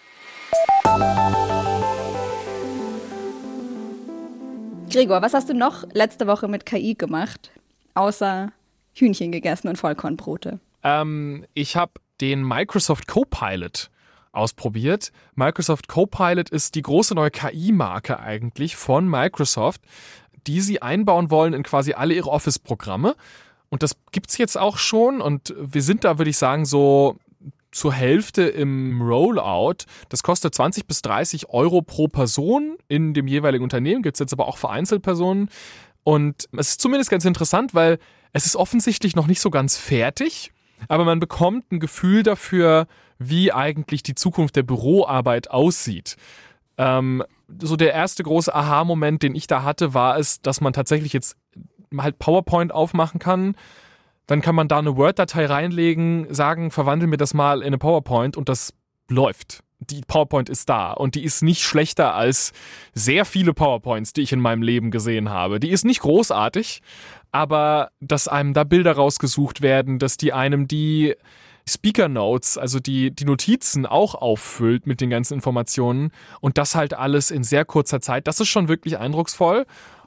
Gregor, 4.90 5.22
was 5.22 5.34
hast 5.34 5.50
du 5.50 5.54
noch 5.54 5.84
letzte 5.94 6.28
Woche 6.28 6.48
mit 6.48 6.66
KI 6.66 6.96
gemacht, 6.96 7.52
außer 7.94 8.52
Hühnchen 8.94 9.32
gegessen 9.32 9.68
und 9.68 9.78
Vollkornbrote? 9.78 10.60
Ähm, 10.84 11.46
ich 11.54 11.76
habe 11.76 11.92
den 12.22 12.44
Microsoft 12.44 13.08
Copilot 13.08 13.90
ausprobiert. 14.32 15.12
Microsoft 15.36 15.88
Copilot 15.88 16.50
ist 16.50 16.76
die 16.76 16.82
große 16.82 17.14
neue 17.14 17.32
KI-Marke 17.32 18.20
eigentlich 18.20 18.76
von 18.76 19.08
Microsoft, 19.08 19.82
die 20.50 20.62
sie 20.62 20.82
einbauen 20.82 21.30
wollen 21.30 21.54
in 21.54 21.62
quasi 21.62 21.94
alle 21.94 22.16
ihre 22.16 22.32
Office-Programme. 22.32 23.16
Und 23.70 23.84
das 23.84 23.96
gibt 24.12 24.32
es 24.32 24.38
jetzt 24.40 24.58
auch 24.58 24.80
schon 24.80 25.22
und 25.22 25.54
wir 25.60 25.84
sind 25.84 26.04
da, 26.04 26.18
würde 26.18 26.32
ich 26.32 26.38
sagen, 26.38 26.66
so 26.66 27.18
zur 27.72 27.94
Hälfte 27.94 28.42
im 28.44 29.00
Rollout. 29.00 29.86
Das 30.10 30.24
kostet 30.24 30.56
20 30.56 30.88
bis 30.88 31.04
30 31.04 31.50
Euro 31.50 31.84
pro 31.84 32.08
Person 32.08 32.78
in 32.88 33.14
dem 33.14 33.28
jeweiligen 33.28 33.64
Unternehmen. 33.64 34.02
Gibt 34.02 34.16
es 34.16 34.20
jetzt 34.20 34.34
aber 34.34 34.48
auch 34.48 34.58
für 34.58 34.72
Einzelpersonen. 34.72 35.50
Und 36.04 36.50
es 36.58 36.70
ist 36.70 36.82
zumindest 36.82 37.12
ganz 37.12 37.26
interessant, 37.26 37.76
weil 37.76 38.00
es 38.34 38.48
ist 38.48 38.56
offensichtlich 38.56 39.16
noch 39.16 39.28
nicht 39.28 39.42
so 39.42 39.52
ganz 39.52 39.78
fertig, 39.78 40.52
aber 40.88 41.06
man 41.06 41.20
bekommt 41.20 41.72
ein 41.72 41.80
Gefühl 41.80 42.24
dafür, 42.24 42.88
wie 43.20 43.52
eigentlich 43.52 44.02
die 44.02 44.16
Zukunft 44.16 44.56
der 44.56 44.64
Büroarbeit 44.64 45.52
aussieht. 45.52 46.16
Ähm, 46.80 47.24
so 47.62 47.76
der 47.76 47.94
erste 47.94 48.24
große 48.24 48.54
Aha-Moment, 48.54 49.24
den 49.24 49.36
ich 49.36 49.48
da 49.48 49.64
hatte, 49.64 49.94
war 49.94 50.18
es, 50.18 50.42
dass 50.42 50.62
man 50.62 50.74
tatsächlich 50.74 51.14
jetzt 51.14 51.36
halt 51.98 52.20
PowerPoint 52.20 52.72
aufmachen 52.72 53.20
kann. 53.20 53.56
Dann 54.28 54.42
kann 54.42 54.56
man 54.56 54.68
da 54.68 54.78
eine 54.78 54.96
Word-Datei 54.96 55.46
reinlegen, 55.46 56.28
sagen, 56.34 56.70
verwandel 56.70 57.08
mir 57.08 57.18
das 57.18 57.34
mal 57.34 57.62
in 57.62 57.68
eine 57.68 57.78
PowerPoint 57.80 58.38
und 58.38 58.48
das 58.48 58.74
läuft. 59.10 59.64
Die 59.80 60.02
PowerPoint 60.02 60.50
ist 60.50 60.70
da 60.70 60.92
und 60.92 61.16
die 61.16 61.24
ist 61.24 61.42
nicht 61.42 61.64
schlechter 61.64 62.14
als 62.14 62.52
sehr 62.94 63.26
viele 63.26 63.54
PowerPoints, 63.54 64.14
die 64.14 64.22
ich 64.22 64.34
in 64.34 64.42
meinem 64.42 64.62
Leben 64.62 64.92
gesehen 64.92 65.30
habe. 65.30 65.60
Die 65.60 65.70
ist 65.70 65.86
nicht 65.86 66.02
großartig, 66.02 66.82
aber 67.32 67.90
dass 68.02 68.28
einem 68.28 68.54
da 68.54 68.66
Bilder 68.66 68.92
rausgesucht 68.92 69.62
werden, 69.62 69.98
dass 69.98 70.18
die 70.18 70.34
einem 70.34 70.68
die 70.68 71.16
Speaker 71.70 72.10
Notes, 72.10 72.58
also 72.58 72.80
die, 72.80 73.12
die 73.12 73.26
Notizen 73.26 73.86
auch 73.86 74.16
auffüllt 74.16 74.88
mit 74.88 75.02
den 75.02 75.10
ganzen 75.10 75.36
Informationen 75.36 76.12
und 76.42 76.58
das 76.58 76.76
halt 76.76 76.94
alles 76.94 77.32
in 77.32 77.44
sehr 77.44 77.66
kurzer 77.66 78.02
Zeit. 78.02 78.28
Das 78.28 78.40
ist 78.40 78.50
schon 78.50 78.68
wirklich 78.68 78.98
eindrucksvoll. 78.98 79.66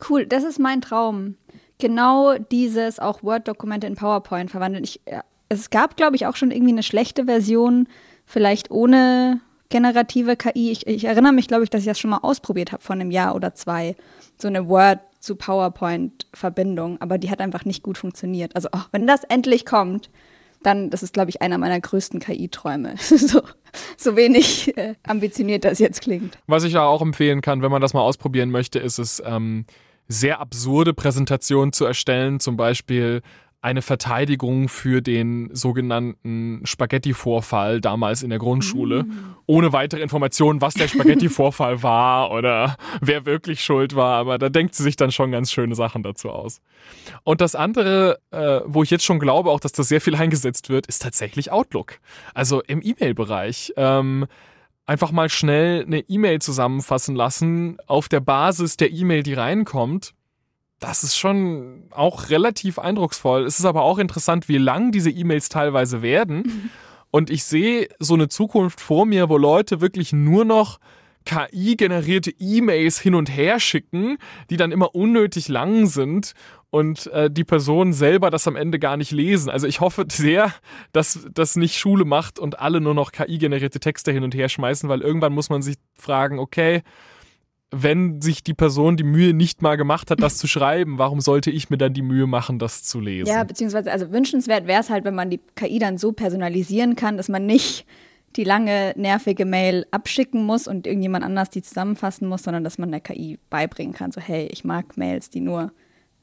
Cool, 0.09 0.27
das 0.27 0.45
ist 0.45 0.59
mein 0.59 0.81
Traum. 0.81 1.37
Genau 1.79 2.37
dieses 2.39 2.99
auch 2.99 3.23
Word-Dokumente 3.23 3.87
in 3.87 3.95
PowerPoint 3.95 4.51
verwandeln. 4.51 4.85
Ich, 4.85 5.01
es 5.49 5.71
gab, 5.71 5.97
glaube 5.97 6.17
ich, 6.17 6.27
auch 6.27 6.37
schon 6.37 6.51
irgendwie 6.51 6.73
eine 6.73 6.83
schlechte 6.83 7.25
Version, 7.25 7.89
vielleicht 8.27 8.71
ohne 8.71 9.41
generative 9.69 10.37
KI. 10.37 10.71
Ich, 10.71 10.87
ich 10.87 11.05
erinnere 11.05 11.33
mich, 11.33 11.49
glaube 11.49 11.65
ich, 11.65 11.71
dass 11.71 11.81
ich 11.81 11.87
das 11.87 11.99
schon 11.99 12.11
mal 12.11 12.19
ausprobiert 12.19 12.73
habe 12.73 12.83
vor 12.83 12.95
einem 12.95 13.11
Jahr 13.11 13.35
oder 13.35 13.55
zwei. 13.55 13.97
So 14.39 14.49
eine 14.49 14.69
Word 14.69 15.01
zu 15.19 15.37
PowerPoint-Verbindung, 15.37 17.01
aber 17.01 17.19
die 17.19 17.31
hat 17.31 17.41
einfach 17.41 17.65
nicht 17.65 17.83
gut 17.83 17.97
funktioniert. 17.97 18.55
Also, 18.55 18.69
oh, 18.73 18.83
wenn 18.91 19.07
das 19.07 19.25
endlich 19.25 19.65
kommt, 19.65 20.11
dann, 20.63 20.91
das 20.91 21.03
ist, 21.03 21.13
glaube 21.13 21.31
ich, 21.31 21.43
einer 21.43 21.59
meiner 21.59 21.81
größten 21.81 22.21
KI-Träume. 22.21 22.95
so, 22.99 23.43
so 23.97 24.17
wenig 24.17 24.77
äh, 24.77 24.95
ambitioniert 25.03 25.65
das 25.65 25.79
jetzt 25.79 26.03
klingt. 26.03 26.39
Was 26.47 26.65
ich 26.65 26.75
ja 26.75 26.85
auch 26.85 27.03
empfehlen 27.03 27.41
kann, 27.41 27.63
wenn 27.63 27.71
man 27.71 27.83
das 27.83 27.95
mal 27.95 28.03
ausprobieren 28.03 28.51
möchte, 28.51 28.79
ist 28.79 28.99
es, 28.99 29.23
ähm, 29.25 29.67
sehr 30.09 30.41
absurde 30.41 30.95
Präsentationen 30.95 31.73
zu 31.73 31.85
erstellen. 31.85 32.41
Zum 32.41 32.57
Beispiel 32.57 33.23
eine 33.63 33.81
Verteidigung 33.81 34.69
für 34.69 35.01
den 35.01 35.49
sogenannten 35.55 36.63
Spaghetti-Vorfall 36.65 37.81
damals 37.81 38.25
in 38.25 38.31
der 38.31 38.41
Grundschule, 38.41 39.05
mm. 39.05 39.37
ohne 39.47 39.73
weitere 39.73 40.03
Informationen, 40.03 40.61
was 40.61 40.75
der 40.75 40.89
Spaghetti-Vorfall 40.89 41.83
war 41.85 42.33
oder 42.33 42.77
wer 43.01 43.25
wirklich 43.25 43.63
schuld 43.63 43.95
war. 43.95 44.17
Aber 44.19 44.39
da 44.39 44.49
denkt 44.49 44.75
sie 44.75 44.83
sich 44.83 44.97
dann 44.97 45.13
schon 45.13 45.31
ganz 45.31 45.53
schöne 45.53 45.77
Sachen 45.77 46.03
dazu 46.03 46.31
aus. 46.31 46.61
Und 47.23 47.41
das 47.41 47.55
andere, 47.55 48.19
äh, 48.33 48.61
wo 48.67 48.83
ich 48.83 48.91
jetzt 48.91 49.05
schon 49.05 49.21
glaube, 49.21 49.51
auch 49.51 49.61
dass 49.61 49.71
das 49.71 49.87
sehr 49.87 50.01
viel 50.01 50.17
eingesetzt 50.17 50.69
wird, 50.69 50.89
ist 50.89 51.01
tatsächlich 51.01 51.53
Outlook. 51.53 52.01
Also 52.35 52.63
im 52.63 52.83
E-Mail-Bereich. 52.83 53.75
Ähm, 53.77 54.27
einfach 54.87 55.13
mal 55.13 55.29
schnell 55.29 55.85
eine 55.87 56.01
E-Mail 56.01 56.41
zusammenfassen 56.41 57.15
lassen 57.15 57.79
auf 57.87 58.09
der 58.09 58.19
Basis 58.19 58.77
der 58.77 58.91
E-Mail, 58.91 59.23
die 59.23 59.35
reinkommt 59.35 60.15
das 60.83 61.05
ist 61.05 61.17
schon 61.17 61.85
auch 61.91 62.29
relativ 62.31 62.79
eindrucksvoll. 62.79 63.45
Es 63.45 63.59
ist 63.59 63.65
aber 63.65 63.83
auch 63.83 63.99
interessant, 63.99 64.49
wie 64.49 64.59
lang 64.59 64.91
diese 64.91 65.11
E-Mails 65.11 65.49
teilweise 65.49 66.03
werden. 66.03 66.71
Und 67.13 67.31
ich 67.31 67.45
sehe 67.45 67.89
so 67.99 68.15
eine 68.15 68.29
Zukunft 68.29 68.81
vor 68.81 69.07
mir, 69.07 69.29
wo 69.29 69.37
Leute 69.37 69.81
wirklich 69.81 70.13
nur 70.13 70.45
noch 70.45 70.81
KI-generierte 71.25 72.33
E-Mails 72.39 72.99
hin 72.99 73.15
und 73.15 73.29
her 73.29 73.61
schicken, 73.61 74.19
die 74.51 74.57
dann 74.57 74.73
immer 74.73 74.95
unnötig 74.95 75.47
lang 75.47 75.87
sind 75.87 76.33
und 76.71 77.07
äh, 77.09 77.31
die 77.31 77.45
Personen 77.45 77.93
selber 77.93 78.31
das 78.31 78.49
am 78.49 78.57
Ende 78.57 78.81
gar 78.81 78.97
nicht 78.97 79.13
lesen. 79.13 79.51
Also 79.51 79.69
ich 79.69 79.81
hoffe 79.81 80.07
sehr, 80.11 80.53
dass 80.93 81.29
das 81.33 81.55
nicht 81.55 81.79
Schule 81.79 82.05
macht 82.05 82.41
und 82.41 82.59
alle 82.59 82.81
nur 82.81 82.95
noch 82.95 83.13
KI-generierte 83.13 83.79
Texte 83.79 84.11
hin 84.11 84.25
und 84.25 84.35
her 84.35 84.49
schmeißen, 84.49 84.89
weil 84.89 85.03
irgendwann 85.03 85.35
muss 85.35 85.49
man 85.49 85.63
sich 85.63 85.77
fragen, 85.95 86.41
okay, 86.41 86.83
wenn 87.73 88.21
sich 88.21 88.45
die 88.45 88.53
Person 88.53 88.99
die 88.99 89.03
Mühe 89.03 89.33
nicht 89.33 89.63
mal 89.63 89.77
gemacht 89.77 90.11
hat, 90.11 90.21
das 90.21 90.37
zu 90.37 90.47
schreiben, 90.47 90.99
warum 90.99 91.23
sollte 91.23 91.51
ich 91.51 91.71
mir 91.71 91.79
dann 91.79 91.95
die 91.95 92.03
Mühe 92.03 92.27
machen, 92.27 92.59
das 92.59 92.83
zu 92.83 93.01
lesen? 93.01 93.29
Ja, 93.29 93.43
beziehungsweise, 93.45 93.91
also 93.91 94.13
wünschenswert 94.13 94.67
wäre 94.67 94.83
es 94.83 94.91
halt, 94.91 95.05
wenn 95.05 95.15
man 95.15 95.31
die 95.31 95.41
KI 95.57 95.79
dann 95.79 95.97
so 95.97 96.13
personalisieren 96.13 96.97
kann, 96.97 97.17
dass 97.17 97.31
man 97.31 97.47
nicht 97.47 97.87
die 98.37 98.45
lange, 98.45 98.93
nervige 98.97 99.47
Mail 99.47 99.87
abschicken 99.91 100.45
muss 100.45 100.69
und 100.69 100.87
irgendjemand 100.87 101.25
anders 101.25 101.49
die 101.49 101.63
zusammenfassen 101.63 102.29
muss, 102.29 102.43
sondern 102.43 102.63
dass 102.63 102.77
man 102.77 102.91
der 102.91 103.01
KI 103.01 103.39
beibringen 103.49 103.95
kann, 103.95 104.13
so 104.13 104.21
hey, 104.21 104.49
ich 104.51 104.65
mag 104.65 104.97
Mails, 104.99 105.31
die 105.31 105.41
nur 105.41 105.73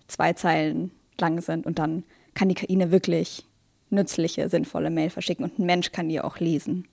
zwei 0.07 0.33
Zeilen 0.33 0.91
lang 1.19 1.41
sind 1.41 1.65
und 1.65 1.79
dann 1.79 2.03
kann 2.35 2.49
die 2.49 2.55
KI 2.55 2.73
eine 2.73 2.91
wirklich 2.91 3.47
nützliche, 3.89 4.49
sinnvolle 4.49 4.91
Mail 4.91 5.09
verschicken 5.09 5.45
und 5.45 5.57
ein 5.57 5.65
Mensch 5.65 5.91
kann 5.91 6.09
die 6.09 6.21
auch 6.21 6.39
lesen. 6.39 6.87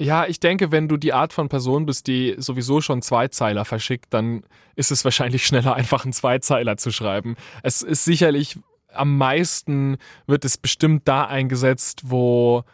Ja, 0.00 0.26
ich 0.26 0.40
denke, 0.40 0.72
wenn 0.72 0.88
du 0.88 0.96
die 0.96 1.12
Art 1.12 1.32
von 1.32 1.48
Person 1.48 1.86
bist, 1.86 2.08
die 2.08 2.34
sowieso 2.36 2.80
schon 2.80 3.00
Zweizeiler 3.00 3.64
verschickt, 3.64 4.12
dann 4.12 4.42
ist 4.74 4.90
es 4.90 5.04
wahrscheinlich 5.04 5.46
schneller, 5.46 5.74
einfach 5.74 6.04
einen 6.04 6.12
Zweizeiler 6.12 6.76
zu 6.76 6.90
schreiben. 6.90 7.36
Es 7.62 7.82
ist 7.82 8.04
sicherlich 8.04 8.58
am 8.92 9.16
meisten 9.16 9.96
wird 10.26 10.44
es 10.44 10.56
bestimmt 10.56 11.02
da 11.06 11.24
eingesetzt, 11.24 12.02
wo 12.04 12.64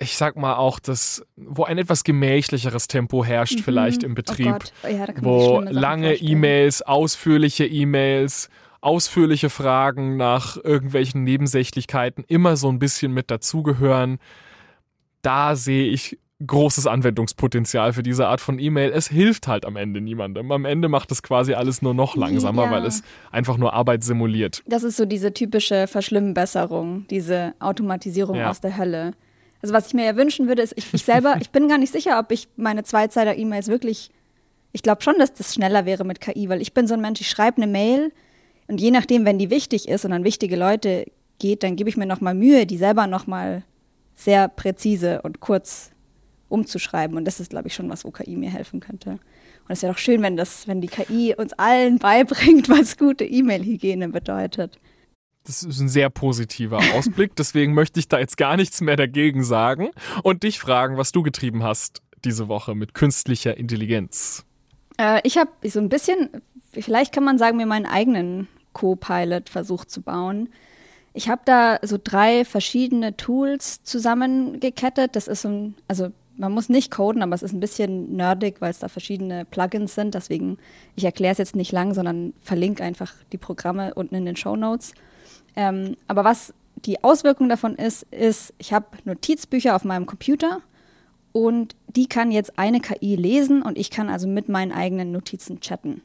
ich 0.00 0.16
sag 0.16 0.36
mal 0.36 0.54
auch 0.54 0.78
das, 0.78 1.26
wo 1.36 1.64
ein 1.64 1.76
etwas 1.76 2.04
gemächlicheres 2.04 2.86
Tempo 2.86 3.24
herrscht, 3.24 3.58
mhm. 3.58 3.62
vielleicht 3.64 4.04
im 4.04 4.12
oh 4.12 4.14
Betrieb. 4.14 4.56
Oh 4.84 4.86
ja, 4.86 5.06
wo 5.20 5.60
lange 5.60 6.14
E-Mails, 6.14 6.82
ausführliche 6.82 7.66
E-Mails, 7.66 8.48
ausführliche 8.80 9.50
Fragen 9.50 10.16
nach 10.16 10.56
irgendwelchen 10.56 11.24
Nebensächlichkeiten 11.24 12.24
immer 12.28 12.56
so 12.56 12.68
ein 12.68 12.78
bisschen 12.78 13.12
mit 13.12 13.30
dazugehören. 13.30 14.18
Da 15.22 15.56
sehe 15.56 15.90
ich 15.90 16.18
großes 16.46 16.86
Anwendungspotenzial 16.86 17.92
für 17.92 18.02
diese 18.02 18.28
Art 18.28 18.40
von 18.40 18.58
E-Mail. 18.58 18.92
Es 18.92 19.08
hilft 19.08 19.48
halt 19.48 19.64
am 19.64 19.76
Ende 19.76 20.00
niemandem. 20.00 20.52
Am 20.52 20.64
Ende 20.64 20.88
macht 20.88 21.10
es 21.10 21.22
quasi 21.22 21.54
alles 21.54 21.82
nur 21.82 21.94
noch 21.94 22.14
langsamer, 22.14 22.66
ja. 22.66 22.70
weil 22.70 22.84
es 22.84 23.02
einfach 23.32 23.56
nur 23.56 23.72
Arbeit 23.72 24.04
simuliert. 24.04 24.62
Das 24.66 24.84
ist 24.84 24.96
so 24.96 25.04
diese 25.04 25.32
typische 25.32 25.88
Verschlimmbesserung, 25.88 27.06
diese 27.08 27.54
Automatisierung 27.58 28.36
ja. 28.36 28.50
aus 28.50 28.60
der 28.60 28.78
Hölle. 28.78 29.14
Also 29.62 29.74
was 29.74 29.88
ich 29.88 29.94
mir 29.94 30.04
ja 30.04 30.14
wünschen 30.14 30.46
würde, 30.46 30.62
ist, 30.62 30.74
ich, 30.76 30.94
ich 30.94 31.04
selber, 31.04 31.36
ich 31.40 31.50
bin 31.50 31.66
gar 31.66 31.78
nicht 31.78 31.92
sicher, 31.92 32.20
ob 32.20 32.30
ich 32.30 32.48
meine 32.56 32.84
Zweizeiler-E-Mails 32.84 33.66
wirklich, 33.66 34.10
ich 34.72 34.82
glaube 34.82 35.02
schon, 35.02 35.18
dass 35.18 35.32
das 35.32 35.54
schneller 35.54 35.84
wäre 35.86 36.04
mit 36.04 36.20
KI, 36.20 36.48
weil 36.48 36.62
ich 36.62 36.72
bin 36.72 36.86
so 36.86 36.94
ein 36.94 37.00
Mensch, 37.00 37.20
ich 37.20 37.28
schreibe 37.28 37.60
eine 37.60 37.66
Mail 37.66 38.12
und 38.68 38.80
je 38.80 38.92
nachdem, 38.92 39.24
wenn 39.24 39.38
die 39.38 39.50
wichtig 39.50 39.88
ist 39.88 40.04
und 40.04 40.12
an 40.12 40.22
wichtige 40.22 40.54
Leute 40.54 41.06
geht, 41.40 41.64
dann 41.64 41.74
gebe 41.74 41.90
ich 41.90 41.96
mir 41.96 42.06
nochmal 42.06 42.34
Mühe, 42.34 42.66
die 42.66 42.76
selber 42.76 43.08
nochmal 43.08 43.64
sehr 44.14 44.46
präzise 44.46 45.22
und 45.22 45.40
kurz 45.40 45.90
umzuschreiben. 46.48 47.16
Und 47.16 47.24
das 47.24 47.40
ist, 47.40 47.50
glaube 47.50 47.68
ich, 47.68 47.74
schon 47.74 47.88
was, 47.88 48.04
wo 48.04 48.10
KI 48.10 48.36
mir 48.36 48.50
helfen 48.50 48.80
könnte. 48.80 49.10
Und 49.10 49.20
es 49.68 49.82
wäre 49.82 49.92
doch 49.92 49.98
schön, 49.98 50.22
wenn 50.22 50.36
das, 50.36 50.66
wenn 50.66 50.80
die 50.80 50.88
KI 50.88 51.34
uns 51.36 51.52
allen 51.54 51.98
beibringt, 51.98 52.68
was 52.68 52.96
gute 52.96 53.24
E-Mail-Hygiene 53.24 54.08
bedeutet. 54.08 54.78
Das 55.44 55.62
ist 55.62 55.80
ein 55.80 55.88
sehr 55.88 56.10
positiver 56.10 56.78
Ausblick, 56.94 57.34
deswegen 57.36 57.72
möchte 57.72 57.98
ich 58.00 58.08
da 58.08 58.18
jetzt 58.18 58.36
gar 58.36 58.56
nichts 58.56 58.82
mehr 58.82 58.96
dagegen 58.96 59.44
sagen 59.44 59.88
und 60.22 60.42
dich 60.42 60.58
fragen, 60.58 60.98
was 60.98 61.10
du 61.10 61.22
getrieben 61.22 61.62
hast 61.62 62.02
diese 62.24 62.48
Woche 62.48 62.74
mit 62.74 62.94
künstlicher 62.94 63.56
Intelligenz. 63.56 64.44
Äh, 64.98 65.20
ich 65.24 65.38
habe 65.38 65.50
so 65.64 65.78
ein 65.78 65.88
bisschen, 65.88 66.30
vielleicht 66.72 67.14
kann 67.14 67.24
man 67.24 67.38
sagen, 67.38 67.56
mir 67.56 67.66
meinen 67.66 67.86
eigenen 67.86 68.48
Co-Pilot 68.72 69.48
versucht 69.48 69.90
zu 69.90 70.02
bauen. 70.02 70.50
Ich 71.14 71.28
habe 71.28 71.42
da 71.44 71.78
so 71.82 71.98
drei 72.02 72.44
verschiedene 72.44 73.16
Tools 73.16 73.82
zusammengekettet. 73.82 75.16
Das 75.16 75.28
ist 75.28 75.42
so 75.42 75.48
ein, 75.48 75.74
also 75.88 76.10
man 76.38 76.52
muss 76.52 76.68
nicht 76.68 76.90
coden, 76.90 77.22
aber 77.22 77.34
es 77.34 77.42
ist 77.42 77.52
ein 77.52 77.60
bisschen 77.60 78.14
nerdig, 78.14 78.60
weil 78.60 78.70
es 78.70 78.78
da 78.78 78.88
verschiedene 78.88 79.44
Plugins 79.44 79.94
sind. 79.94 80.14
Deswegen, 80.14 80.56
ich 80.94 81.04
erkläre 81.04 81.32
es 81.32 81.38
jetzt 81.38 81.56
nicht 81.56 81.72
lang, 81.72 81.94
sondern 81.94 82.32
verlinke 82.40 82.84
einfach 82.84 83.12
die 83.32 83.38
Programme 83.38 83.92
unten 83.94 84.14
in 84.14 84.24
den 84.24 84.36
Show 84.36 84.56
Notes. 84.56 84.94
Ähm, 85.56 85.96
aber 86.06 86.24
was 86.24 86.54
die 86.84 87.02
Auswirkung 87.02 87.48
davon 87.48 87.74
ist, 87.74 88.04
ist, 88.12 88.54
ich 88.58 88.72
habe 88.72 88.86
Notizbücher 89.04 89.74
auf 89.74 89.84
meinem 89.84 90.06
Computer 90.06 90.60
und 91.32 91.74
die 91.88 92.06
kann 92.06 92.30
jetzt 92.30 92.56
eine 92.56 92.80
KI 92.80 93.16
lesen 93.16 93.62
und 93.62 93.76
ich 93.76 93.90
kann 93.90 94.08
also 94.08 94.28
mit 94.28 94.48
meinen 94.48 94.70
eigenen 94.70 95.10
Notizen 95.10 95.60
chatten. 95.60 96.02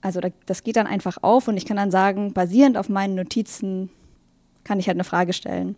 Also 0.00 0.20
das 0.46 0.62
geht 0.62 0.76
dann 0.76 0.86
einfach 0.86 1.18
auf 1.22 1.48
und 1.48 1.58
ich 1.58 1.66
kann 1.66 1.76
dann 1.76 1.90
sagen, 1.90 2.32
basierend 2.32 2.78
auf 2.78 2.88
meinen 2.88 3.14
Notizen 3.14 3.90
kann 4.64 4.80
ich 4.80 4.86
halt 4.86 4.96
eine 4.96 5.04
Frage 5.04 5.34
stellen. 5.34 5.76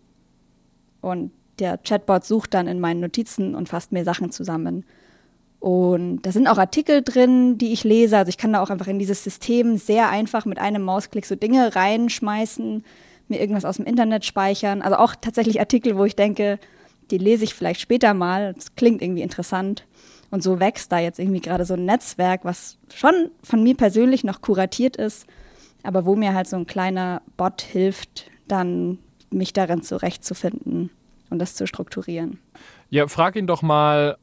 Und 1.01 1.31
der 1.61 1.77
Chatbot 1.77 2.25
sucht 2.25 2.53
dann 2.53 2.67
in 2.67 2.79
meinen 2.79 2.99
Notizen 2.99 3.55
und 3.55 3.69
fasst 3.69 3.91
mir 3.91 4.03
Sachen 4.03 4.31
zusammen. 4.31 4.83
Und 5.59 6.23
da 6.23 6.31
sind 6.31 6.47
auch 6.47 6.57
Artikel 6.57 7.03
drin, 7.03 7.59
die 7.59 7.71
ich 7.71 7.83
lese. 7.83 8.17
Also 8.17 8.29
ich 8.29 8.39
kann 8.39 8.51
da 8.51 8.63
auch 8.63 8.71
einfach 8.71 8.87
in 8.87 8.97
dieses 8.97 9.23
System 9.23 9.77
sehr 9.77 10.09
einfach 10.09 10.45
mit 10.45 10.57
einem 10.57 10.81
Mausklick 10.81 11.25
so 11.25 11.35
Dinge 11.35 11.75
reinschmeißen, 11.75 12.83
mir 13.27 13.39
irgendwas 13.39 13.63
aus 13.63 13.77
dem 13.77 13.85
Internet 13.85 14.25
speichern. 14.25 14.81
Also 14.81 14.97
auch 14.97 15.13
tatsächlich 15.15 15.59
Artikel, 15.59 15.97
wo 15.97 16.03
ich 16.03 16.15
denke, 16.15 16.57
die 17.11 17.19
lese 17.19 17.43
ich 17.43 17.53
vielleicht 17.53 17.79
später 17.79 18.15
mal. 18.15 18.55
Das 18.55 18.75
klingt 18.75 19.03
irgendwie 19.03 19.21
interessant. 19.21 19.85
Und 20.31 20.41
so 20.41 20.59
wächst 20.59 20.91
da 20.91 20.97
jetzt 20.97 21.19
irgendwie 21.19 21.41
gerade 21.41 21.65
so 21.65 21.75
ein 21.75 21.85
Netzwerk, 21.85 22.43
was 22.43 22.79
schon 22.91 23.29
von 23.43 23.61
mir 23.61 23.75
persönlich 23.77 24.23
noch 24.23 24.41
kuratiert 24.41 24.97
ist, 24.97 25.27
aber 25.83 26.05
wo 26.05 26.15
mir 26.15 26.33
halt 26.33 26.47
so 26.47 26.55
ein 26.55 26.65
kleiner 26.65 27.21
Bot 27.37 27.61
hilft, 27.61 28.31
dann 28.47 28.97
mich 29.29 29.53
darin 29.53 29.83
zurechtzufinden 29.83 30.89
und 31.31 31.39
das 31.39 31.55
zu 31.55 31.65
strukturieren. 31.65 32.39
Ja, 32.91 33.07
frag 33.07 33.35
ihn 33.35 33.47
doch 33.47 33.63
mal, 33.63 34.17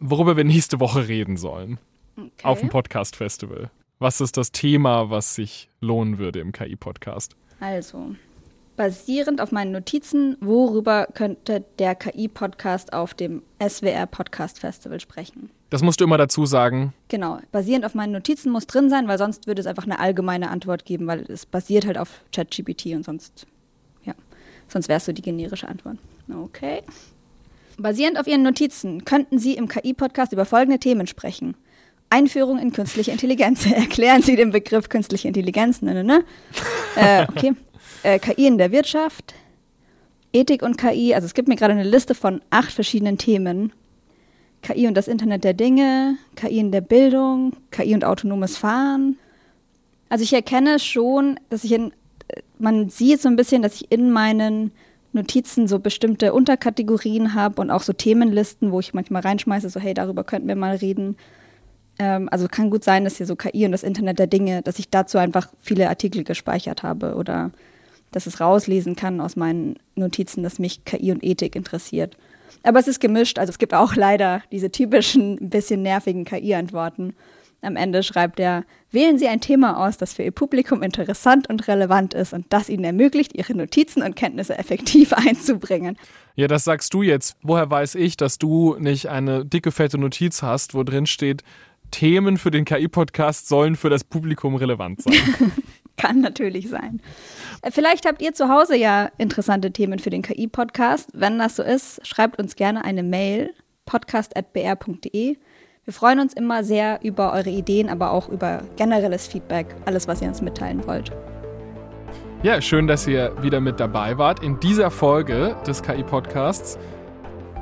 worüber 0.00 0.36
wir 0.36 0.44
nächste 0.44 0.80
Woche 0.80 1.06
reden 1.06 1.36
sollen. 1.36 1.78
Okay. 2.16 2.30
Auf 2.42 2.60
dem 2.60 2.68
Podcast-Festival. 2.68 3.70
Was 3.98 4.20
ist 4.20 4.36
das 4.36 4.52
Thema, 4.52 5.10
was 5.10 5.34
sich 5.34 5.68
lohnen 5.80 6.18
würde 6.18 6.40
im 6.40 6.52
KI-Podcast? 6.52 7.36
Also, 7.60 8.14
basierend 8.76 9.40
auf 9.40 9.52
meinen 9.52 9.72
Notizen, 9.72 10.36
worüber 10.40 11.06
könnte 11.14 11.64
der 11.78 11.94
KI-Podcast 11.94 12.92
auf 12.92 13.14
dem 13.14 13.42
SWR 13.60 14.06
Podcast 14.06 14.58
Festival 14.58 15.00
sprechen? 15.00 15.50
Das 15.70 15.82
musst 15.82 16.00
du 16.00 16.04
immer 16.04 16.18
dazu 16.18 16.46
sagen. 16.46 16.92
Genau, 17.08 17.38
basierend 17.50 17.84
auf 17.84 17.94
meinen 17.94 18.12
Notizen 18.12 18.52
muss 18.52 18.66
drin 18.66 18.90
sein, 18.90 19.08
weil 19.08 19.18
sonst 19.18 19.46
würde 19.46 19.60
es 19.60 19.66
einfach 19.66 19.84
eine 19.84 19.98
allgemeine 19.98 20.50
Antwort 20.50 20.84
geben, 20.84 21.06
weil 21.06 21.22
es 21.28 21.46
basiert 21.46 21.86
halt 21.86 21.98
auf 21.98 22.24
ChatGPT 22.32 22.86
und 22.94 23.04
sonst, 23.04 23.46
ja, 24.04 24.14
sonst 24.68 24.88
wärst 24.88 25.08
du 25.08 25.14
die 25.14 25.22
generische 25.22 25.68
Antwort. 25.68 25.98
Okay. 26.32 26.82
Basierend 27.76 28.18
auf 28.18 28.26
Ihren 28.26 28.42
Notizen 28.42 29.04
könnten 29.04 29.38
Sie 29.38 29.54
im 29.54 29.68
KI-Podcast 29.68 30.32
über 30.32 30.44
folgende 30.44 30.78
Themen 30.78 31.06
sprechen. 31.06 31.56
Einführung 32.10 32.58
in 32.58 32.72
künstliche 32.72 33.10
Intelligenz. 33.10 33.66
Erklären 33.70 34.22
Sie 34.22 34.36
den 34.36 34.50
Begriff 34.50 34.88
künstliche 34.88 35.28
Intelligenz. 35.28 35.82
Ne, 35.82 35.94
ne, 35.94 36.04
ne. 36.04 36.24
Äh, 36.96 37.26
okay. 37.28 37.52
Äh, 38.04 38.18
KI 38.18 38.46
in 38.46 38.58
der 38.58 38.70
Wirtschaft, 38.70 39.34
Ethik 40.32 40.62
und 40.62 40.76
KI. 40.76 41.14
Also 41.14 41.26
es 41.26 41.34
gibt 41.34 41.48
mir 41.48 41.56
gerade 41.56 41.72
eine 41.72 41.84
Liste 41.84 42.14
von 42.14 42.40
acht 42.50 42.72
verschiedenen 42.72 43.18
Themen. 43.18 43.72
KI 44.62 44.86
und 44.86 44.94
das 44.94 45.08
Internet 45.08 45.44
der 45.44 45.54
Dinge, 45.54 46.16
KI 46.36 46.58
in 46.58 46.72
der 46.72 46.80
Bildung, 46.80 47.54
KI 47.70 47.94
und 47.94 48.04
autonomes 48.04 48.56
Fahren. 48.56 49.18
Also 50.08 50.22
ich 50.22 50.32
erkenne 50.32 50.78
schon, 50.78 51.38
dass 51.50 51.64
ich 51.64 51.72
in, 51.72 51.92
man 52.58 52.88
sieht 52.88 53.20
so 53.20 53.28
ein 53.28 53.36
bisschen, 53.36 53.62
dass 53.62 53.74
ich 53.74 53.90
in 53.90 54.10
meinen 54.10 54.72
Notizen 55.14 55.68
so 55.68 55.78
bestimmte 55.78 56.32
Unterkategorien 56.32 57.34
habe 57.34 57.60
und 57.60 57.70
auch 57.70 57.82
so 57.82 57.92
Themenlisten, 57.92 58.72
wo 58.72 58.80
ich 58.80 58.94
manchmal 58.94 59.22
reinschmeiße, 59.22 59.70
so 59.70 59.80
hey, 59.80 59.94
darüber 59.94 60.24
könnten 60.24 60.48
wir 60.48 60.56
mal 60.56 60.76
reden. 60.76 61.16
Ähm, 61.98 62.28
also 62.30 62.48
kann 62.48 62.70
gut 62.70 62.84
sein, 62.84 63.04
dass 63.04 63.16
hier 63.16 63.26
so 63.26 63.36
KI 63.36 63.64
und 63.64 63.72
das 63.72 63.82
Internet 63.82 64.18
der 64.18 64.26
Dinge, 64.26 64.62
dass 64.62 64.78
ich 64.78 64.90
dazu 64.90 65.18
einfach 65.18 65.48
viele 65.60 65.88
Artikel 65.88 66.24
gespeichert 66.24 66.82
habe 66.82 67.14
oder 67.14 67.52
dass 68.10 68.26
es 68.26 68.40
rauslesen 68.40 68.96
kann 68.96 69.20
aus 69.20 69.36
meinen 69.36 69.76
Notizen, 69.96 70.42
dass 70.42 70.58
mich 70.58 70.84
KI 70.84 71.12
und 71.12 71.24
Ethik 71.24 71.56
interessiert. 71.56 72.16
Aber 72.62 72.78
es 72.78 72.88
ist 72.88 73.00
gemischt, 73.00 73.38
also 73.38 73.50
es 73.50 73.58
gibt 73.58 73.74
auch 73.74 73.94
leider 73.96 74.42
diese 74.50 74.70
typischen, 74.70 75.38
ein 75.40 75.50
bisschen 75.50 75.82
nervigen 75.82 76.24
KI-Antworten. 76.24 77.14
Am 77.62 77.76
Ende 77.76 78.02
schreibt 78.02 78.40
er, 78.40 78.64
wählen 78.94 79.18
Sie 79.18 79.28
ein 79.28 79.40
Thema 79.40 79.84
aus, 79.84 79.98
das 79.98 80.14
für 80.14 80.22
Ihr 80.22 80.30
Publikum 80.30 80.82
interessant 80.82 81.48
und 81.48 81.68
relevant 81.68 82.14
ist 82.14 82.32
und 82.32 82.46
das 82.50 82.68
Ihnen 82.68 82.84
ermöglicht, 82.84 83.34
Ihre 83.34 83.54
Notizen 83.54 84.02
und 84.02 84.16
Kenntnisse 84.16 84.58
effektiv 84.58 85.12
einzubringen. 85.12 85.98
Ja, 86.36 86.48
das 86.48 86.64
sagst 86.64 86.94
du 86.94 87.02
jetzt. 87.02 87.36
Woher 87.42 87.70
weiß 87.70 87.96
ich, 87.96 88.16
dass 88.16 88.38
du 88.38 88.76
nicht 88.78 89.08
eine 89.08 89.44
dicke, 89.44 89.72
fette 89.72 89.98
Notiz 89.98 90.42
hast, 90.42 90.74
wo 90.74 90.82
drin 90.82 91.06
steht, 91.06 91.42
Themen 91.90 92.38
für 92.38 92.50
den 92.50 92.64
KI-Podcast 92.64 93.48
sollen 93.48 93.76
für 93.76 93.90
das 93.90 94.04
Publikum 94.04 94.56
relevant 94.56 95.02
sein? 95.02 95.14
Kann 95.96 96.20
natürlich 96.20 96.68
sein. 96.68 97.00
Äh, 97.62 97.70
vielleicht 97.70 98.06
habt 98.06 98.20
ihr 98.20 98.34
zu 98.34 98.48
Hause 98.48 98.76
ja 98.76 99.10
interessante 99.18 99.70
Themen 99.70 99.98
für 99.98 100.10
den 100.10 100.22
KI-Podcast. 100.22 101.10
Wenn 101.12 101.38
das 101.38 101.56
so 101.56 101.62
ist, 101.62 102.04
schreibt 102.06 102.40
uns 102.40 102.56
gerne 102.56 102.84
eine 102.84 103.02
Mail 103.02 103.50
podcast.br.de. 103.86 105.36
Wir 105.84 105.92
freuen 105.92 106.18
uns 106.18 106.32
immer 106.32 106.64
sehr 106.64 107.00
über 107.02 107.34
eure 107.34 107.50
Ideen, 107.50 107.90
aber 107.90 108.12
auch 108.12 108.30
über 108.30 108.62
generelles 108.76 109.26
Feedback, 109.26 109.66
alles, 109.84 110.08
was 110.08 110.22
ihr 110.22 110.28
uns 110.28 110.40
mitteilen 110.40 110.86
wollt. 110.86 111.12
Ja, 112.42 112.62
schön, 112.62 112.86
dass 112.86 113.06
ihr 113.06 113.32
wieder 113.42 113.60
mit 113.60 113.80
dabei 113.80 114.16
wart 114.16 114.42
in 114.42 114.58
dieser 114.60 114.90
Folge 114.90 115.54
des 115.66 115.82
KI-Podcasts. 115.82 116.78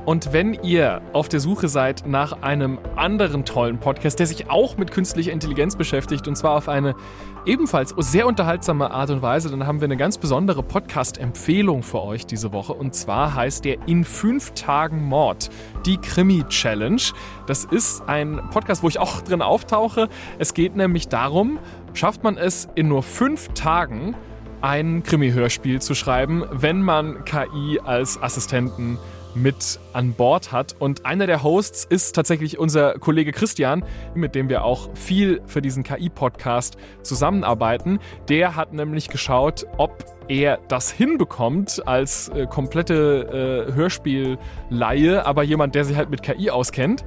Und 0.04 0.32
wenn 0.32 0.54
ihr 0.64 1.00
auf 1.12 1.28
der 1.28 1.38
Suche 1.38 1.68
seid 1.68 2.08
nach 2.08 2.42
einem 2.42 2.80
anderen 2.96 3.44
tollen 3.44 3.78
Podcast, 3.78 4.18
der 4.18 4.26
sich 4.26 4.50
auch 4.50 4.76
mit 4.76 4.90
künstlicher 4.90 5.30
Intelligenz 5.30 5.76
beschäftigt, 5.76 6.26
und 6.26 6.34
zwar 6.34 6.56
auf 6.56 6.68
eine 6.68 6.96
ebenfalls 7.46 7.94
sehr 7.96 8.26
unterhaltsame 8.26 8.90
Art 8.90 9.10
und 9.10 9.22
Weise, 9.22 9.48
dann 9.48 9.64
haben 9.64 9.80
wir 9.80 9.84
eine 9.84 9.96
ganz 9.96 10.18
besondere 10.18 10.64
Podcast-Empfehlung 10.64 11.84
für 11.84 12.02
euch 12.02 12.26
diese 12.26 12.52
Woche. 12.52 12.72
Und 12.72 12.96
zwar 12.96 13.36
heißt 13.36 13.64
der 13.64 13.86
In 13.86 14.04
fünf 14.04 14.50
Tagen 14.54 15.04
Mord, 15.04 15.50
die 15.86 15.98
Krimi-Challenge. 15.98 17.02
Das 17.46 17.64
ist 17.64 18.02
ein 18.08 18.40
Podcast, 18.50 18.82
wo 18.82 18.88
ich 18.88 18.98
auch 18.98 19.20
drin 19.20 19.40
auftauche. 19.40 20.08
Es 20.40 20.52
geht 20.52 20.74
nämlich 20.74 21.06
darum, 21.06 21.60
schafft 21.94 22.24
man 22.24 22.38
es 22.38 22.68
in 22.74 22.88
nur 22.88 23.04
fünf 23.04 23.50
Tagen, 23.54 24.16
ein 24.62 25.04
Krimi-Hörspiel 25.04 25.80
zu 25.80 25.94
schreiben, 25.94 26.44
wenn 26.50 26.82
man 26.82 27.24
KI 27.24 27.80
als 27.84 28.20
Assistenten 28.20 28.98
mit 29.34 29.78
an 29.92 30.12
Bord 30.14 30.52
hat. 30.52 30.74
Und 30.78 31.06
einer 31.06 31.26
der 31.26 31.42
Hosts 31.42 31.84
ist 31.84 32.14
tatsächlich 32.14 32.58
unser 32.58 32.94
Kollege 32.94 33.32
Christian, 33.32 33.84
mit 34.14 34.34
dem 34.34 34.48
wir 34.48 34.64
auch 34.64 34.88
viel 34.94 35.40
für 35.46 35.62
diesen 35.62 35.82
KI-Podcast 35.82 36.76
zusammenarbeiten. 37.02 37.98
Der 38.28 38.56
hat 38.56 38.72
nämlich 38.72 39.08
geschaut, 39.08 39.66
ob 39.78 40.04
er 40.28 40.58
das 40.68 40.90
hinbekommt 40.90 41.86
als 41.86 42.28
äh, 42.28 42.46
komplette 42.46 43.68
äh, 43.68 43.72
Hörspielleihe, 43.74 45.26
aber 45.26 45.42
jemand, 45.42 45.74
der 45.74 45.84
sich 45.84 45.96
halt 45.96 46.10
mit 46.10 46.22
KI 46.22 46.50
auskennt. 46.50 47.04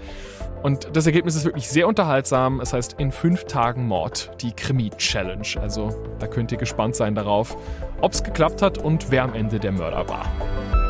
Und 0.63 0.95
das 0.95 1.05
Ergebnis 1.05 1.35
ist 1.35 1.45
wirklich 1.45 1.69
sehr 1.69 1.87
unterhaltsam. 1.87 2.59
Es 2.59 2.73
heißt 2.73 2.95
in 2.97 3.11
fünf 3.11 3.45
Tagen 3.45 3.87
Mord, 3.87 4.31
die 4.41 4.51
Krimi-Challenge. 4.51 5.47
Also 5.61 5.89
da 6.17 6.25
könnt 6.25 6.51
ihr 6.51 6.57
gespannt 6.57 6.95
sein 6.95 7.13
darauf, 7.13 7.55
ob 8.01 8.13
es 8.13 8.23
geklappt 8.23 8.63
hat 8.63 8.79
und 8.79 9.11
wer 9.11 9.23
am 9.23 9.35
Ende 9.35 9.59
der 9.59 9.71
Mörder 9.71 10.09
war. 10.09 10.84